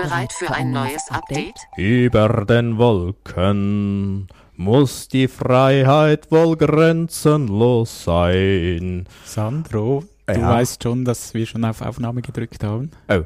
Bereit 0.00 0.32
für 0.32 0.50
ein 0.52 0.70
neues 0.70 1.10
Update? 1.10 1.56
Über 1.76 2.44
den 2.44 2.78
Wolken 2.78 4.28
muss 4.56 5.08
die 5.08 5.26
Freiheit 5.26 6.30
wohl 6.30 6.56
grenzenlos 6.56 8.04
sein. 8.04 9.06
Sandro, 9.24 10.04
du 10.26 10.32
Ja. 10.32 10.50
weißt 10.50 10.82
schon, 10.82 11.04
dass 11.04 11.34
wir 11.34 11.46
schon 11.46 11.64
auf 11.64 11.80
Aufnahme 11.82 12.22
gedrückt 12.22 12.62
haben. 12.62 12.92
Oh. 13.08 13.22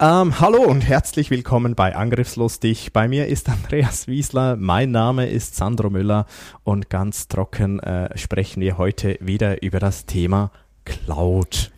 Ähm, 0.00 0.38
hallo 0.40 0.62
und 0.62 0.82
herzlich 0.82 1.30
willkommen 1.30 1.74
bei 1.74 1.94
Angriffslustig. 1.96 2.92
Bei 2.92 3.08
mir 3.08 3.26
ist 3.26 3.48
Andreas 3.48 4.06
Wiesler, 4.06 4.56
mein 4.56 4.90
Name 4.92 5.26
ist 5.28 5.56
Sandro 5.56 5.90
Müller 5.90 6.26
und 6.64 6.88
ganz 6.88 7.26
trocken 7.28 7.80
äh, 7.80 8.16
sprechen 8.16 8.60
wir 8.60 8.78
heute 8.78 9.16
wieder 9.20 9.62
über 9.62 9.80
das 9.80 10.06
Thema 10.06 10.50
Cloud. 10.84 11.70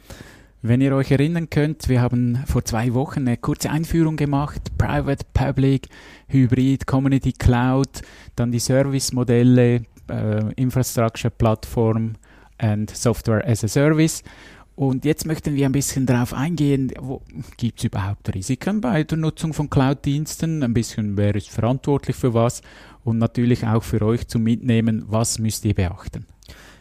Wenn 0.67 0.81
ihr 0.81 0.97
euch 0.97 1.11
erinnern 1.11 1.51
könnt, 1.51 1.91
wir 1.91 2.01
haben 2.01 2.43
vor 2.47 2.65
zwei 2.65 2.95
Wochen 2.95 3.29
eine 3.29 3.37
kurze 3.37 3.69
Einführung 3.69 4.17
gemacht. 4.17 4.79
Private, 4.79 5.23
Public, 5.35 5.89
Hybrid, 6.29 6.87
Community 6.87 7.33
Cloud, 7.33 8.01
dann 8.35 8.51
die 8.51 8.61
Service-Modelle, 8.61 9.83
äh, 10.09 10.53
Infrastructure, 10.57 11.31
Plattform 11.31 12.15
und 12.63 12.89
Software 12.89 13.47
as 13.47 13.63
a 13.63 13.69
Service. 13.69 14.23
Und 14.75 15.05
jetzt 15.05 15.27
möchten 15.27 15.55
wir 15.55 15.67
ein 15.67 15.73
bisschen 15.73 16.07
darauf 16.07 16.33
eingehen, 16.33 16.91
gibt 17.59 17.81
es 17.81 17.85
überhaupt 17.85 18.35
Risiken 18.35 18.81
bei 18.81 19.05
der 19.05 19.19
Nutzung 19.19 19.53
von 19.53 19.69
Cloud-Diensten? 19.69 20.63
Ein 20.63 20.73
bisschen, 20.73 21.19
wer 21.19 21.35
ist 21.35 21.51
verantwortlich 21.51 22.17
für 22.17 22.33
was? 22.33 22.63
Und 23.05 23.19
natürlich 23.19 23.67
auch 23.67 23.83
für 23.83 24.01
euch 24.01 24.29
zum 24.29 24.45
Mitnehmen, 24.45 25.05
was 25.09 25.39
müsst 25.39 25.67
ihr 25.67 25.75
beachten? 25.75 26.25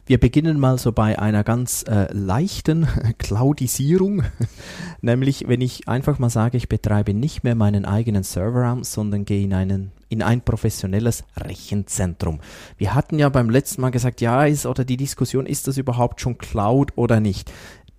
Wir 0.06 0.20
beginnen 0.20 0.60
mal 0.60 0.78
so 0.78 0.92
bei 0.92 1.18
einer 1.18 1.46
ganz 1.46 1.86
äh, 1.88 2.12
leichten 2.12 2.88
Cloudisierung, 3.20 4.24
nämlich 5.02 5.48
wenn 5.48 5.62
ich 5.62 5.88
einfach 5.88 6.20
mal 6.20 6.30
sage, 6.30 6.58
ich 6.58 6.68
betreibe 6.68 7.14
nicht 7.14 7.46
mehr 7.46 7.56
meinen 7.56 7.86
eigenen 7.86 8.24
Serverraum, 8.24 8.84
sondern 8.84 9.24
gehe 9.24 9.44
in 9.44 9.54
einen 9.54 9.92
in 10.10 10.22
ein 10.22 10.42
professionelles 10.42 11.24
Rechenzentrum. 11.38 12.40
Wir 12.78 12.94
hatten 12.94 13.18
ja 13.18 13.30
beim 13.30 13.50
letzten 13.50 13.82
Mal 13.82 13.90
gesagt, 13.90 14.22
ja, 14.22 14.46
ist 14.46 14.68
oder 14.68 14.86
die 14.86 14.98
Diskussion, 14.98 15.48
ist 15.48 15.68
das 15.68 15.78
überhaupt 15.78 16.22
schon 16.22 16.38
Cloud 16.38 16.92
oder 16.96 17.20
nicht? 17.20 17.52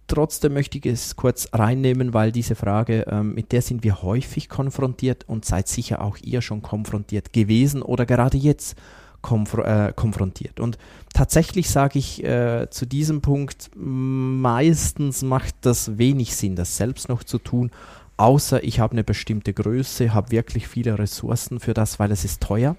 Trotzdem 0.07 0.53
möchte 0.53 0.79
ich 0.79 0.87
es 0.87 1.17
kurz 1.17 1.49
reinnehmen, 1.53 2.15
weil 2.15 2.31
diese 2.31 2.55
Frage, 2.55 3.07
ähm, 3.09 3.35
mit 3.35 3.51
der 3.51 3.63
sind 3.63 3.83
wir 3.83 4.03
häufig 4.03 4.49
konfrontiert 4.49 5.25
und 5.27 5.45
seid 5.45 5.67
sicher 5.67 6.03
auch 6.03 6.19
ihr 6.23 6.43
schon 6.43 6.63
konfrontiert 6.63 7.33
gewesen 7.33 7.83
oder 7.83 8.05
gerade 8.07 8.37
jetzt 8.37 8.77
konf 9.25 9.55
äh, 9.55 9.93
konfrontiert. 9.97 10.61
Und 10.61 10.79
tatsächlich 11.15 11.71
sage 11.71 11.99
ich 11.99 12.23
äh, 12.23 12.69
zu 12.71 12.87
diesem 12.87 13.23
Punkt, 13.23 13.71
meistens 13.75 15.23
macht 15.23 15.55
das 15.63 15.99
wenig 15.99 16.37
Sinn, 16.37 16.55
das 16.55 16.77
selbst 16.77 17.09
noch 17.09 17.25
zu 17.25 17.39
tun, 17.39 17.71
außer 18.19 18.63
ich 18.63 18.79
habe 18.81 18.93
eine 18.93 19.03
bestimmte 19.03 19.55
Größe, 19.55 20.13
habe 20.13 20.31
wirklich 20.31 20.69
viele 20.69 20.99
Ressourcen 20.99 21.59
für 21.59 21.73
das, 21.73 21.99
weil 21.99 22.13
es 22.13 22.25
ist 22.25 22.43
teuer. 22.43 22.77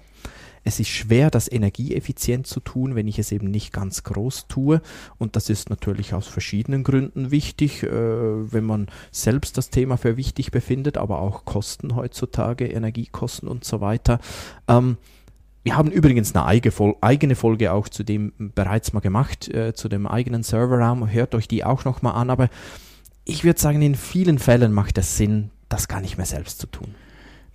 Es 0.62 0.80
ist 0.80 0.88
schwer, 0.88 1.30
das 1.30 1.50
energieeffizient 1.50 2.48
zu 2.48 2.58
tun, 2.58 2.96
wenn 2.96 3.06
ich 3.06 3.20
es 3.20 3.30
eben 3.30 3.50
nicht 3.50 3.72
ganz 3.72 4.02
groß 4.02 4.46
tue. 4.48 4.82
Und 5.16 5.36
das 5.36 5.48
ist 5.48 5.70
natürlich 5.70 6.12
aus 6.12 6.26
verschiedenen 6.26 6.82
Gründen 6.82 7.30
wichtig, 7.30 7.84
äh, 7.84 7.88
wenn 7.90 8.64
man 8.64 8.88
selbst 9.12 9.58
das 9.58 9.70
Thema 9.70 9.96
für 9.96 10.16
wichtig 10.16 10.50
befindet, 10.50 10.96
aber 10.96 11.20
auch 11.20 11.44
Kosten 11.44 11.94
heutzutage, 11.94 12.66
Energiekosten 12.66 13.48
und 13.48 13.64
so 13.64 13.80
weiter. 13.80 14.18
Ähm, 14.66 14.96
wir 15.66 15.76
haben 15.76 15.90
übrigens 15.90 16.32
eine 16.32 16.46
eigene 16.46 17.34
Folge 17.34 17.72
auch 17.72 17.88
zu 17.88 18.04
dem 18.04 18.32
bereits 18.38 18.92
mal 18.92 19.00
gemacht, 19.00 19.48
äh, 19.48 19.74
zu 19.74 19.88
dem 19.88 20.06
eigenen 20.06 20.44
Serverraum. 20.44 21.10
Hört 21.10 21.34
euch 21.34 21.48
die 21.48 21.64
auch 21.64 21.84
nochmal 21.84 22.14
an. 22.14 22.30
Aber 22.30 22.48
ich 23.24 23.42
würde 23.42 23.58
sagen, 23.58 23.82
in 23.82 23.96
vielen 23.96 24.38
Fällen 24.38 24.72
macht 24.72 24.96
es 24.96 25.16
Sinn, 25.16 25.50
das 25.68 25.88
gar 25.88 26.00
nicht 26.00 26.18
mehr 26.18 26.26
selbst 26.26 26.60
zu 26.60 26.68
tun. 26.68 26.94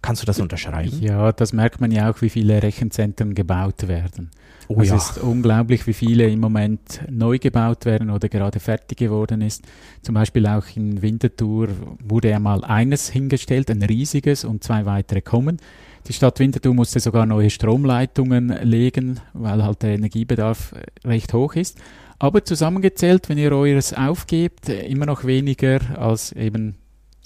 Kannst 0.02 0.22
du 0.22 0.26
das 0.26 0.42
unterschreiben? 0.42 1.00
Ja, 1.00 1.32
das 1.32 1.54
merkt 1.54 1.80
man 1.80 1.90
ja 1.90 2.12
auch, 2.12 2.22
wie 2.22 2.28
viele 2.28 2.62
Rechenzentren 2.62 3.34
gebaut 3.34 3.88
werden. 3.88 4.30
Oh 4.68 4.82
es 4.82 4.90
ja. 4.90 4.98
ist 4.98 5.18
unglaublich, 5.20 5.88
wie 5.88 5.94
viele 5.94 6.28
im 6.28 6.42
Moment 6.42 7.02
neu 7.10 7.40
gebaut 7.40 7.86
werden 7.86 8.10
oder 8.10 8.28
gerade 8.28 8.60
fertig 8.60 8.98
geworden 8.98 9.40
ist. 9.40 9.64
Zum 10.02 10.16
Beispiel 10.16 10.48
auch 10.48 10.66
in 10.76 11.02
Winterthur 11.02 11.70
wurde 12.04 12.32
ja 12.32 12.40
mal 12.40 12.66
eines 12.66 13.10
hingestellt, 13.10 13.72
ein 13.72 13.84
riesiges, 13.84 14.44
und 14.44 14.66
zwei 14.66 14.86
weitere 14.86 15.22
kommen. 15.22 15.60
Die 16.08 16.14
Stadt 16.14 16.40
Winterthur 16.40 16.74
musste 16.74 17.00
sogar 17.00 17.26
neue 17.26 17.50
Stromleitungen 17.50 18.50
legen, 18.64 19.20
weil 19.34 19.64
halt 19.64 19.84
der 19.84 19.92
Energiebedarf 19.92 20.74
recht 21.06 21.34
hoch 21.34 21.56
ist. 21.56 21.78
Aber 22.20 22.44
zusammengezählt, 22.44 23.30
wenn 23.30 23.38
ihr 23.38 23.52
eures 23.52 23.94
aufgebt, 23.94 24.70
immer 24.70 25.06
noch 25.06 25.26
weniger 25.26 25.80
als 25.98 26.32
eben 26.32 26.76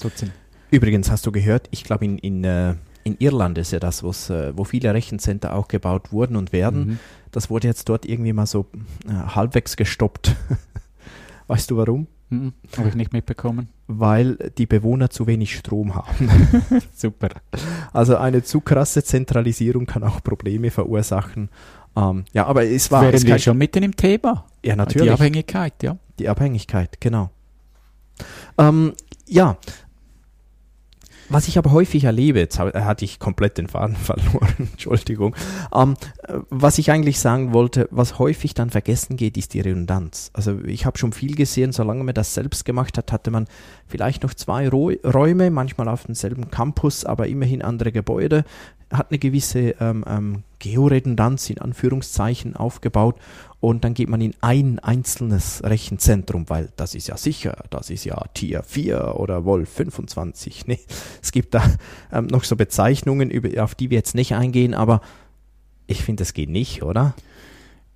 Dutzend. 0.02 0.32
Übrigens 0.72 1.10
hast 1.10 1.26
du 1.26 1.32
gehört, 1.32 1.68
ich 1.72 1.84
glaube 1.84 2.06
in, 2.06 2.18
in, 2.18 2.44
äh, 2.44 2.76
in 3.04 3.16
Irland 3.20 3.58
ist 3.58 3.72
ja 3.72 3.80
das, 3.80 4.02
äh, 4.02 4.58
wo 4.58 4.64
viele 4.64 4.94
Rechencenter 4.94 5.54
auch 5.54 5.68
gebaut 5.68 6.12
wurden 6.12 6.36
und 6.36 6.52
werden. 6.52 6.88
Mhm. 6.88 7.00
Das 7.32 7.50
wurde 7.50 7.68
jetzt 7.68 7.88
dort 7.88 8.06
irgendwie 8.06 8.34
mal 8.34 8.46
so 8.46 8.66
äh, 9.08 9.12
halbwegs 9.12 9.78
gestoppt. 9.78 10.36
weißt 11.48 11.72
du 11.72 11.78
warum? 11.78 12.08
Mhm. 12.30 12.54
Habe 12.78 12.90
ich 12.90 12.96
nicht 12.96 13.14
mitbekommen. 13.14 13.70
Weil 13.88 14.36
die 14.58 14.66
Bewohner 14.66 15.10
zu 15.10 15.28
wenig 15.28 15.56
Strom 15.56 15.96
haben. 15.96 16.30
Super. 16.94 17.30
Also 17.94 18.18
eine 18.18 18.44
zu 18.44 18.62
krasse 18.62 19.04
Zentralisierung 19.04 19.86
kann 19.86 20.04
auch 20.04 20.24
Probleme 20.24 20.72
verursachen. 20.72 21.50
Ähm, 21.96 22.26
ja, 22.34 22.46
aber 22.46 22.66
es 22.66 22.92
war. 22.92 23.04
Wären 23.04 23.24
wir 23.24 23.40
schon 23.40 23.58
mitten 23.58 23.84
im 23.84 23.96
Thema. 23.96 24.46
ja, 24.64 24.76
natürlich. 24.76 25.08
Die 25.08 25.14
Abhängigkeit, 25.14 25.84
ja. 25.84 25.98
Die 26.20 26.28
Abhängigkeit, 26.28 27.00
genau. 27.00 27.30
Ähm, 28.58 28.94
ja. 29.28 29.58
Was 31.30 31.48
ich 31.48 31.58
aber 31.58 31.72
häufig 31.72 32.04
erlebe, 32.04 32.40
jetzt 32.40 32.60
hab- 32.60 32.74
hatte 32.76 33.04
ich 33.06 33.20
komplett 33.20 33.58
den 33.58 33.68
Faden 33.68 33.96
verloren, 33.96 34.54
Entschuldigung. 34.58 35.36
Ähm, 35.74 35.96
äh, 36.28 36.36
was 36.50 36.78
ich 36.78 36.92
eigentlich 36.92 37.20
sagen 37.20 37.52
wollte, 37.54 37.88
was 37.92 38.20
häufig 38.20 38.54
dann 38.54 38.70
vergessen 38.70 39.18
geht, 39.18 39.36
ist 39.38 39.54
die 39.54 39.62
Redundanz. 39.62 40.30
Also 40.34 40.60
ich 40.66 40.86
habe 40.86 40.98
schon 40.98 41.14
viel 41.14 41.36
gesehen, 41.36 41.72
solange 41.72 42.04
man 42.04 42.14
das 42.14 42.34
selbst 42.34 42.64
gemacht 42.66 42.98
hat, 42.98 43.12
hatte 43.12 43.32
man 43.32 43.48
vielleicht 43.88 44.24
noch 44.24 44.34
zwei 44.34 44.70
Räume, 44.70 45.50
manchmal 45.50 45.88
auf 45.88 46.04
demselben 46.06 46.52
Campus, 46.52 47.06
aber 47.06 47.28
immerhin 47.28 47.62
andere 47.64 47.92
Gebäude, 47.92 48.46
hat 48.98 49.12
eine 49.12 49.20
gewisse 49.20 49.76
ähm, 49.80 50.04
ähm, 50.08 50.44
Georedundanz 50.60 51.50
in 51.50 51.60
Anführungszeichen 51.60 52.56
aufgebaut 52.56 53.16
und 53.60 53.84
dann 53.84 53.94
geht 53.94 54.10
man 54.10 54.22
in 54.22 54.34
ein 54.42 54.80
einzelnes 54.80 55.64
Rechenzentrum, 55.64 56.50
weil 56.50 56.70
das 56.76 56.96
ist 56.96 57.08
ja 57.08 57.18
sicher, 57.18 57.64
das 57.70 57.90
ist 57.90 58.06
ja 58.06 58.24
Tier 58.34 58.64
4 58.64 59.16
oder 59.18 59.46
Wolf 59.46 59.70
25. 59.70 60.68
Nee, 60.68 60.80
es 61.22 61.32
gibt 61.32 61.54
da 61.54 61.64
ähm, 62.12 62.28
noch 62.28 62.44
so 62.44 62.56
Bezeichnungen, 62.56 63.32
über, 63.32 63.64
auf 63.64 63.76
die 63.76 63.90
wir 63.90 63.98
jetzt 63.98 64.16
nicht 64.16 64.36
eingehen, 64.36 64.74
aber 64.74 65.02
ich 65.88 66.04
finde, 66.04 66.22
das 66.22 66.34
geht 66.34 66.50
nicht, 66.50 66.84
oder? 66.84 67.16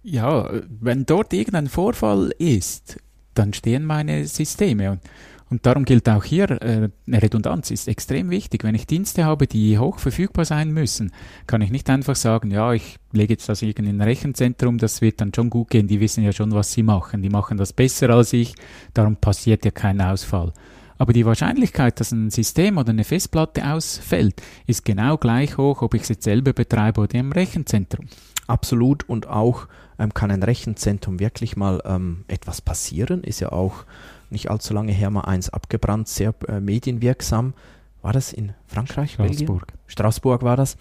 Ja, 0.04 0.50
wenn 0.70 1.06
dort 1.06 1.34
irgendein 1.34 1.68
Vorfall 1.68 2.32
ist, 2.38 2.98
dann 3.34 3.54
stehen 3.54 3.86
meine 3.86 4.26
Systeme. 4.26 4.92
Und, 4.92 5.02
und 5.50 5.66
darum 5.66 5.84
gilt 5.84 6.08
auch 6.08 6.24
hier, 6.24 6.50
äh, 6.62 6.90
Redundanz 7.08 7.72
ist 7.72 7.88
extrem 7.88 8.30
wichtig. 8.30 8.64
Wenn 8.64 8.76
ich 8.76 8.86
Dienste 8.86 9.26
habe, 9.26 9.48
die 9.48 9.80
hoch 9.80 9.98
verfügbar 9.98 10.46
sein 10.46 10.72
müssen, 10.72 11.12
kann 11.48 11.62
ich 11.62 11.72
nicht 11.72 11.90
einfach 11.90 12.16
sagen, 12.16 12.52
ja, 12.52 12.72
ich 12.74 12.98
lege 13.12 13.34
jetzt 13.34 13.50
das 13.50 13.62
irgendwie 13.64 13.90
in 13.90 13.98
ein 13.98 14.08
Rechenzentrum, 14.08 14.78
das 14.78 15.02
wird 15.02 15.22
dann 15.22 15.34
schon 15.34 15.50
gut 15.50 15.72
gehen. 15.72 15.88
Die 15.88 16.00
wissen 16.00 16.24
ja 16.24 16.34
schon, 16.34 16.52
was 16.52 16.72
sie 16.72 16.84
machen. 16.84 17.24
Die 17.24 17.30
machen 17.30 17.58
das 17.58 17.74
besser 17.74 18.12
als 18.12 18.34
ich, 18.34 18.54
darum 18.94 19.16
passiert 19.16 19.66
ja 19.66 19.72
kein 19.72 20.00
Ausfall. 20.02 20.54
Aber 21.00 21.14
die 21.14 21.26
Wahrscheinlichkeit, 21.26 22.00
dass 22.00 22.12
ein 22.12 22.30
System 22.30 22.78
oder 22.78 22.90
eine 22.90 23.06
Festplatte 23.06 23.66
ausfällt, 23.72 24.42
ist 24.68 24.84
genau 24.84 25.18
gleich 25.18 25.58
hoch, 25.58 25.82
ob 25.82 25.94
ich 25.94 26.04
es 26.04 26.10
jetzt 26.10 26.26
selber 26.26 26.54
betreibe 26.54 27.02
oder 27.02 27.16
im 27.16 27.32
Rechenzentrum. 27.32 28.08
Absolut 28.48 29.08
und 29.08 29.28
auch 29.28 29.68
ähm, 29.98 30.14
kann 30.14 30.30
ein 30.30 30.44
Rechenzentrum 30.44 31.20
wirklich 31.20 31.56
mal 31.56 31.82
ähm, 31.86 32.26
etwas 32.28 32.62
passieren. 32.62 33.24
Ist 33.24 33.40
ja 33.40 33.52
auch 33.52 33.86
nicht 34.32 34.50
allzu 34.50 34.74
lange 34.74 34.92
her 34.92 35.10
mal 35.10 35.22
eins 35.22 35.50
abgebrannt, 35.50 36.08
sehr 36.08 36.34
äh, 36.48 36.60
medienwirksam. 36.60 37.54
War 38.02 38.14
das 38.14 38.34
in 38.34 38.54
Frankreich? 38.68 39.18
Belgien? 39.18 39.48
Straßburg. 39.48 39.74
Straßburg 39.88 40.44
war 40.44 40.56
das. 40.56 40.78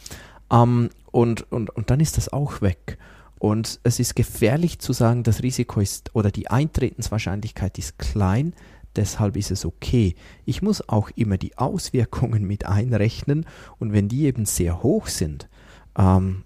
Ähm, 0.51 0.91
und, 1.11 1.51
und, 1.51 1.71
und 1.71 1.91
dann 1.91 2.01
ist 2.01 2.17
das 2.17 2.33
auch 2.33 2.61
weg. 2.61 2.99
Und 3.39 3.81
es 3.85 4.01
ist 4.01 4.17
gefährlich 4.17 4.79
zu 4.81 4.93
sagen, 4.93 5.23
das 5.23 5.43
Risiko 5.43 5.81
ist 5.81 6.15
oder 6.15 6.31
die 6.31 6.51
Eintretenswahrscheinlichkeit 6.51 7.79
ist 7.79 7.99
klein. 7.99 8.53
deshalb 8.97 9.37
ist 9.37 9.51
es 9.51 9.65
okay. 9.65 10.17
Ich 10.45 10.61
muss 10.61 10.89
auch 10.89 11.11
immer 11.15 11.39
die 11.39 11.57
Auswirkungen 11.57 12.45
mit 12.45 12.67
einrechnen 12.67 13.47
und 13.79 13.93
wenn 13.93 14.09
die 14.09 14.25
eben 14.25 14.45
sehr 14.45 14.83
hoch 14.83 15.07
sind, 15.07 15.49
ähm, 15.97 16.45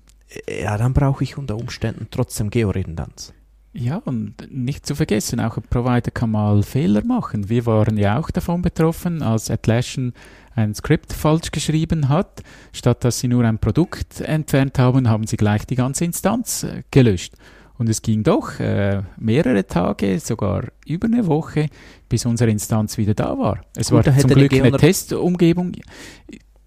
ja, 0.49 0.77
dann 0.77 0.93
brauche 0.93 1.25
ich 1.25 1.39
unter 1.39 1.57
Umständen 1.57 2.09
trotzdem 2.11 2.51
Georedundanz. 2.51 3.33
Ja, 3.75 3.97
und 4.05 4.35
nicht 4.51 4.85
zu 4.85 4.95
vergessen, 4.95 5.41
auch 5.41 5.57
ein 5.57 5.63
Provider 5.63 6.11
kann 6.11 6.33
mal 6.33 6.63
Fehler 6.63 7.03
machen. 7.05 7.49
Wir 7.49 7.65
waren 7.65 7.97
ja 7.97 8.19
auch 8.19 8.31
davon 8.31 8.61
betroffen, 8.61 9.23
als 9.23 9.51
Atlassian 9.51 10.13
ein 10.55 10.75
Skript 10.75 11.15
falsch 11.15 11.51
geschrieben 11.51 12.11
hat. 12.11 12.43
Statt 12.73 13.03
dass 13.03 13.21
sie 13.21 13.29
nur 13.29 13.45
ein 13.45 13.59
Produkt 13.59 14.21
entfernt 14.21 14.79
haben, 14.79 15.09
haben 15.09 15.27
sie 15.27 15.39
gleich 15.39 15.67
die 15.67 15.77
ganze 15.77 16.05
Instanz 16.05 16.65
äh, 16.65 16.83
gelöscht. 16.91 17.35
Und 17.79 17.89
es 17.89 18.03
ging 18.03 18.23
doch 18.23 18.61
äh, 18.61 19.03
mehrere 19.17 19.67
Tage, 19.67 20.21
sogar 20.21 20.65
über 20.87 21.07
eine 21.07 21.27
Woche, 21.27 21.69
bis 22.11 22.27
unsere 22.27 22.51
Instanz 22.51 22.99
wieder 22.99 23.15
da 23.15 23.39
war. 23.39 23.63
Es 23.75 23.89
Gut, 23.89 24.07
war 24.07 24.19
zum 24.19 24.31
Glück 24.31 24.53
eine 24.53 24.77
Testumgebung. 24.77 25.73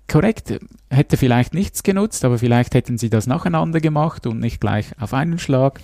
Korrekt, 0.07 0.59
hätte 0.89 1.17
vielleicht 1.17 1.53
nichts 1.53 1.83
genutzt, 1.83 2.25
aber 2.25 2.39
vielleicht 2.39 2.73
hätten 2.73 2.97
sie 2.97 3.09
das 3.09 3.27
nacheinander 3.27 3.79
gemacht 3.79 4.25
und 4.25 4.39
nicht 4.39 4.59
gleich 4.59 4.87
auf 4.99 5.13
einen 5.13 5.37
Schlag. 5.37 5.79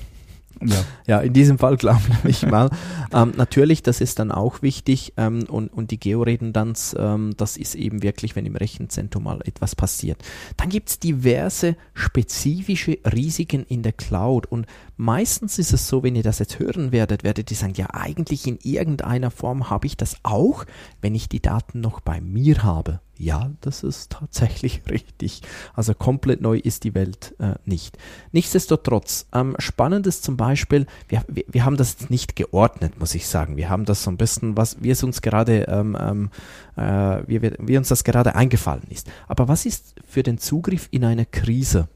Ja. 0.63 0.83
ja, 1.07 1.19
in 1.21 1.33
diesem 1.33 1.57
Fall 1.57 1.77
glaube 1.77 2.01
ich 2.23 2.45
mal. 2.45 2.69
ähm, 3.13 3.33
natürlich, 3.35 3.83
das 3.83 4.01
ist 4.01 4.19
dann 4.19 4.31
auch 4.31 4.61
wichtig 4.61 5.13
ähm, 5.17 5.43
und, 5.47 5.69
und 5.69 5.91
die 5.91 5.99
Georedundanz, 5.99 6.95
ähm, 6.97 7.33
das 7.37 7.57
ist 7.57 7.75
eben 7.75 8.03
wirklich, 8.03 8.35
wenn 8.35 8.45
im 8.45 8.55
Rechenzentrum 8.55 9.23
mal 9.23 9.41
etwas 9.45 9.75
passiert. 9.75 10.23
Dann 10.57 10.69
gibt 10.69 10.89
es 10.89 10.99
diverse 10.99 11.75
spezifische 11.93 12.99
Risiken 13.05 13.65
in 13.67 13.83
der 13.83 13.93
Cloud 13.93 14.45
und 14.45 14.65
meistens 15.01 15.57
ist 15.57 15.73
es 15.73 15.87
so, 15.87 16.03
wenn 16.03 16.15
ihr 16.15 16.21
das 16.21 16.37
jetzt 16.37 16.59
hören 16.59 16.91
werdet, 16.91 17.23
werdet 17.23 17.49
ihr 17.49 17.57
sagen, 17.57 17.73
ja 17.75 17.87
eigentlich 17.91 18.45
in 18.45 18.59
irgendeiner 18.61 19.31
Form 19.31 19.71
habe 19.71 19.87
ich 19.87 19.97
das 19.97 20.17
auch, 20.21 20.63
wenn 21.01 21.15
ich 21.15 21.27
die 21.27 21.41
Daten 21.41 21.81
noch 21.81 22.01
bei 22.01 22.21
mir 22.21 22.61
habe. 22.61 22.99
Ja, 23.17 23.49
das 23.61 23.83
ist 23.83 24.11
tatsächlich 24.11 24.83
richtig. 24.89 25.41
Also 25.73 25.95
komplett 25.95 26.41
neu 26.41 26.57
ist 26.57 26.83
die 26.83 26.93
Welt 26.93 27.33
äh, 27.39 27.55
nicht. 27.65 27.97
Nichtsdestotrotz, 28.31 29.25
ähm, 29.33 29.55
spannend 29.57 30.05
ist 30.05 30.23
zum 30.23 30.37
Beispiel, 30.37 30.85
wir, 31.07 31.23
wir, 31.27 31.45
wir, 31.47 31.65
haben 31.65 31.77
das 31.77 32.11
nicht 32.11 32.35
geordnet, 32.35 32.99
muss 32.99 33.15
ich 33.15 33.27
sagen. 33.27 33.57
Wir 33.57 33.69
haben 33.69 33.85
das 33.85 34.03
so 34.03 34.11
ein 34.11 34.17
bisschen, 34.17 34.55
was 34.55 34.83
wie 34.83 34.91
es 34.91 35.03
uns 35.03 35.23
gerade, 35.23 35.63
ähm, 35.63 35.97
ähm, 35.99 36.29
äh, 36.75 37.23
wie, 37.25 37.41
wie 37.41 37.77
uns 37.77 37.89
das 37.89 38.03
gerade 38.03 38.35
eingefallen 38.35 38.85
ist. 38.89 39.09
Aber 39.27 39.47
was 39.47 39.65
ist 39.65 39.95
für 40.07 40.21
den 40.21 40.37
Zugriff 40.37 40.87
in 40.91 41.03
einer 41.03 41.25
Krise? 41.25 41.87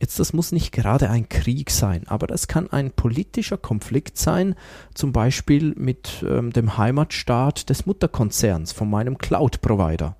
Jetzt, 0.00 0.20
das 0.20 0.32
muss 0.32 0.52
nicht 0.52 0.70
gerade 0.70 1.10
ein 1.10 1.28
Krieg 1.28 1.70
sein, 1.70 2.06
aber 2.06 2.26
das 2.28 2.46
kann 2.46 2.70
ein 2.70 2.92
politischer 2.92 3.56
Konflikt 3.56 4.16
sein, 4.16 4.54
zum 4.94 5.12
Beispiel 5.12 5.74
mit 5.76 6.24
ähm, 6.28 6.52
dem 6.52 6.78
Heimatstaat 6.78 7.68
des 7.68 7.84
Mutterkonzerns 7.84 8.72
von 8.72 8.88
meinem 8.88 9.18
Cloud-Provider 9.18 10.16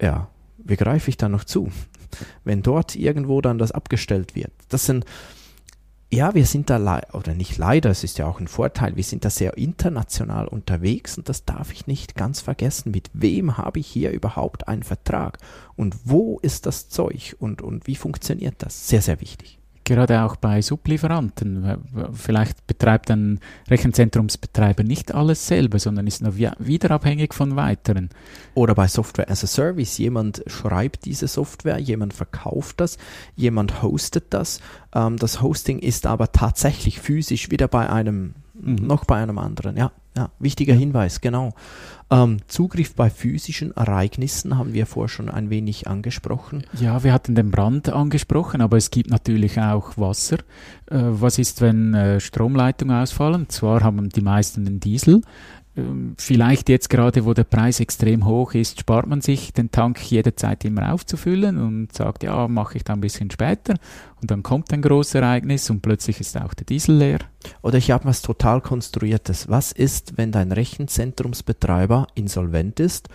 ja, 0.00 0.28
wie 0.58 0.76
greife 0.76 1.10
ich 1.10 1.16
da 1.16 1.28
noch 1.28 1.44
zu? 1.44 1.70
Wenn 2.44 2.62
dort 2.62 2.96
irgendwo 2.96 3.40
dann 3.40 3.58
das 3.58 3.72
abgestellt 3.72 4.34
wird. 4.34 4.52
Das 4.68 4.86
sind, 4.86 5.04
ja, 6.12 6.34
wir 6.34 6.44
sind 6.44 6.70
da, 6.70 7.02
oder 7.12 7.34
nicht 7.34 7.56
leider, 7.56 7.90
es 7.90 8.02
ist 8.02 8.18
ja 8.18 8.26
auch 8.26 8.40
ein 8.40 8.48
Vorteil, 8.48 8.96
wir 8.96 9.04
sind 9.04 9.24
da 9.24 9.30
sehr 9.30 9.56
international 9.56 10.48
unterwegs 10.48 11.16
und 11.16 11.28
das 11.28 11.44
darf 11.44 11.72
ich 11.72 11.86
nicht 11.86 12.16
ganz 12.16 12.40
vergessen. 12.40 12.90
Mit 12.90 13.10
wem 13.12 13.56
habe 13.56 13.78
ich 13.78 13.86
hier 13.86 14.10
überhaupt 14.10 14.66
einen 14.66 14.82
Vertrag? 14.82 15.38
Und 15.76 15.96
wo 16.04 16.40
ist 16.40 16.66
das 16.66 16.88
Zeug? 16.88 17.36
Und, 17.38 17.62
und 17.62 17.86
wie 17.86 17.96
funktioniert 17.96 18.56
das? 18.58 18.88
Sehr, 18.88 19.02
sehr 19.02 19.20
wichtig 19.20 19.59
gerade 19.84 20.22
auch 20.22 20.36
bei 20.36 20.62
Sublieferanten. 20.62 21.78
Vielleicht 22.12 22.66
betreibt 22.66 23.10
ein 23.10 23.40
Rechenzentrumsbetreiber 23.68 24.82
nicht 24.82 25.14
alles 25.14 25.46
selber, 25.46 25.78
sondern 25.78 26.06
ist 26.06 26.22
nur 26.22 26.36
wieder 26.36 26.90
abhängig 26.90 27.34
von 27.34 27.56
weiteren. 27.56 28.10
Oder 28.54 28.74
bei 28.74 28.88
Software 28.88 29.30
as 29.30 29.44
a 29.44 29.46
Service. 29.46 29.98
Jemand 29.98 30.42
schreibt 30.46 31.04
diese 31.04 31.28
Software, 31.28 31.78
jemand 31.78 32.14
verkauft 32.14 32.80
das, 32.80 32.98
jemand 33.36 33.82
hostet 33.82 34.32
das. 34.34 34.60
Ähm, 34.94 35.16
das 35.16 35.42
Hosting 35.42 35.78
ist 35.78 36.06
aber 36.06 36.32
tatsächlich 36.32 37.00
physisch 37.00 37.50
wieder 37.50 37.68
bei 37.68 37.88
einem, 37.88 38.34
mhm. 38.54 38.76
noch 38.86 39.04
bei 39.04 39.16
einem 39.16 39.38
anderen. 39.38 39.76
Ja, 39.76 39.92
ja, 40.16 40.30
wichtiger 40.38 40.74
Hinweis, 40.74 41.20
genau. 41.20 41.52
Ähm, 42.10 42.38
Zugriff 42.48 42.96
bei 42.96 43.08
physischen 43.08 43.70
Ereignissen 43.76 44.58
haben 44.58 44.72
wir 44.72 44.86
vorher 44.86 45.08
schon 45.08 45.28
ein 45.28 45.48
wenig 45.48 45.86
angesprochen. 45.86 46.64
Ja, 46.80 47.04
wir 47.04 47.12
hatten 47.12 47.36
den 47.36 47.52
Brand 47.52 47.88
angesprochen, 47.88 48.60
aber 48.60 48.76
es 48.76 48.90
gibt 48.90 49.10
natürlich 49.10 49.60
auch 49.60 49.96
Wasser. 49.96 50.38
Äh, 50.90 50.98
was 50.98 51.38
ist, 51.38 51.60
wenn 51.60 51.94
äh, 51.94 52.18
Stromleitungen 52.18 53.00
ausfallen? 53.00 53.48
Zwar 53.48 53.84
haben 53.84 54.08
die 54.08 54.22
meisten 54.22 54.64
den 54.64 54.80
Diesel, 54.80 55.22
vielleicht 56.16 56.68
jetzt 56.68 56.90
gerade, 56.90 57.24
wo 57.24 57.34
der 57.34 57.44
Preis 57.44 57.80
extrem 57.80 58.26
hoch 58.26 58.54
ist, 58.54 58.80
spart 58.80 59.06
man 59.06 59.20
sich 59.20 59.52
den 59.52 59.70
Tank 59.70 60.00
jederzeit 60.10 60.64
immer 60.64 60.92
aufzufüllen 60.92 61.58
und 61.58 61.92
sagt, 61.92 62.22
ja, 62.22 62.48
mache 62.48 62.76
ich 62.76 62.84
da 62.84 62.92
ein 62.92 63.00
bisschen 63.00 63.30
später. 63.30 63.74
Und 64.20 64.30
dann 64.30 64.42
kommt 64.42 64.72
ein 64.72 64.82
großes 64.82 65.16
Ereignis 65.16 65.70
und 65.70 65.80
plötzlich 65.82 66.20
ist 66.20 66.40
auch 66.40 66.54
der 66.54 66.66
Diesel 66.66 66.96
leer. 66.96 67.18
Oder 67.62 67.78
ich 67.78 67.90
habe 67.90 68.04
was 68.04 68.22
total 68.22 68.60
konstruiertes. 68.60 69.48
Was 69.48 69.72
ist, 69.72 70.16
wenn 70.16 70.32
dein 70.32 70.52
Rechenzentrumsbetreiber 70.52 72.06
insolvent 72.14 72.80
ist 72.80 73.08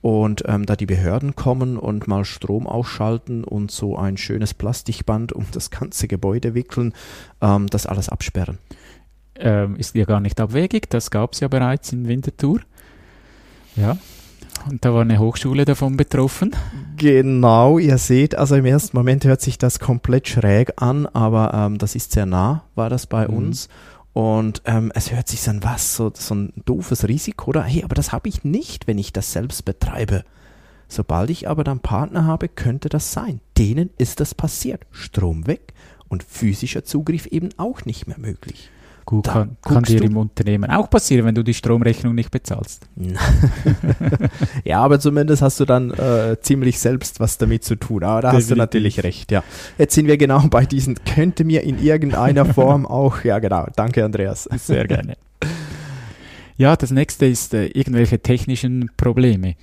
und 0.00 0.44
ähm, 0.46 0.66
da 0.66 0.76
die 0.76 0.86
Behörden 0.86 1.34
kommen 1.34 1.76
und 1.76 2.06
mal 2.08 2.24
Strom 2.24 2.66
ausschalten 2.66 3.44
und 3.44 3.70
so 3.70 3.96
ein 3.96 4.16
schönes 4.16 4.54
Plastikband 4.54 5.32
um 5.32 5.46
das 5.52 5.70
ganze 5.70 6.08
Gebäude 6.08 6.54
wickeln, 6.54 6.92
ähm, 7.40 7.66
das 7.68 7.86
alles 7.86 8.08
absperren? 8.08 8.58
Ähm, 9.38 9.76
ist 9.76 9.94
ja 9.94 10.04
gar 10.04 10.20
nicht 10.20 10.40
abwegig. 10.40 10.90
Das 10.90 11.10
gab 11.10 11.32
es 11.32 11.40
ja 11.40 11.48
bereits 11.48 11.92
in 11.92 12.08
Winterthur. 12.08 12.60
Ja. 13.76 13.96
Und 14.68 14.84
da 14.84 14.92
war 14.92 15.02
eine 15.02 15.18
Hochschule 15.18 15.64
davon 15.64 15.96
betroffen. 15.96 16.54
Genau, 16.96 17.78
ihr 17.78 17.96
seht, 17.98 18.34
also 18.34 18.56
im 18.56 18.66
ersten 18.66 18.96
Moment 18.96 19.24
hört 19.24 19.40
sich 19.40 19.56
das 19.56 19.78
komplett 19.78 20.28
schräg 20.28 20.72
an, 20.82 21.06
aber 21.06 21.54
ähm, 21.54 21.78
das 21.78 21.94
ist 21.94 22.12
sehr 22.12 22.26
nah, 22.26 22.64
war 22.74 22.90
das 22.90 23.06
bei 23.06 23.28
mhm. 23.28 23.34
uns. 23.34 23.68
Und 24.12 24.62
ähm, 24.64 24.90
es 24.94 25.12
hört 25.12 25.28
sich 25.28 25.48
an, 25.48 25.62
was, 25.62 25.94
so, 25.94 26.10
so 26.12 26.34
ein 26.34 26.52
doofes 26.64 27.06
Risiko, 27.06 27.50
oder? 27.50 27.62
Hey, 27.62 27.84
aber 27.84 27.94
das 27.94 28.10
habe 28.10 28.28
ich 28.28 28.42
nicht, 28.42 28.88
wenn 28.88 28.98
ich 28.98 29.12
das 29.12 29.32
selbst 29.32 29.64
betreibe. 29.64 30.24
Sobald 30.88 31.30
ich 31.30 31.48
aber 31.48 31.62
dann 31.64 31.80
Partner 31.80 32.24
habe, 32.24 32.48
könnte 32.48 32.88
das 32.88 33.12
sein. 33.12 33.40
Denen 33.56 33.90
ist 33.96 34.20
das 34.20 34.34
passiert. 34.34 34.86
Strom 34.90 35.46
weg 35.46 35.72
und 36.08 36.24
physischer 36.24 36.82
Zugriff 36.82 37.26
eben 37.26 37.50
auch 37.58 37.84
nicht 37.84 38.08
mehr 38.08 38.18
möglich. 38.18 38.70
Gut, 39.08 39.26
da 39.26 39.32
kann, 39.32 39.56
kann 39.62 39.84
dir 39.84 40.02
im 40.02 40.18
Unternehmen 40.18 40.70
auch 40.70 40.90
passieren, 40.90 41.24
wenn 41.24 41.34
du 41.34 41.42
die 41.42 41.54
Stromrechnung 41.54 42.14
nicht 42.14 42.30
bezahlst. 42.30 42.86
ja, 44.64 44.82
aber 44.82 45.00
zumindest 45.00 45.40
hast 45.40 45.58
du 45.60 45.64
dann 45.64 45.92
äh, 45.92 46.36
ziemlich 46.42 46.78
selbst 46.78 47.18
was 47.18 47.38
damit 47.38 47.64
zu 47.64 47.76
tun. 47.76 48.04
Aber 48.04 48.20
da 48.20 48.28
Definitiv. 48.28 48.42
hast 48.42 48.50
du 48.50 48.56
natürlich 48.56 49.04
recht, 49.04 49.32
ja. 49.32 49.42
Jetzt 49.78 49.94
sind 49.94 50.08
wir 50.08 50.18
genau 50.18 50.46
bei 50.50 50.66
diesen, 50.66 50.96
könnte 51.06 51.44
mir 51.44 51.62
in 51.62 51.82
irgendeiner 51.82 52.44
Form 52.44 52.84
auch, 52.86 53.24
ja 53.24 53.38
genau, 53.38 53.66
danke 53.76 54.04
Andreas. 54.04 54.46
Sehr 54.58 54.86
gerne. 54.86 55.16
Ja, 56.60 56.74
das 56.74 56.90
nächste 56.90 57.26
ist 57.26 57.54
äh, 57.54 57.66
irgendwelche 57.66 58.18
technischen 58.18 58.90
Probleme 58.96 59.54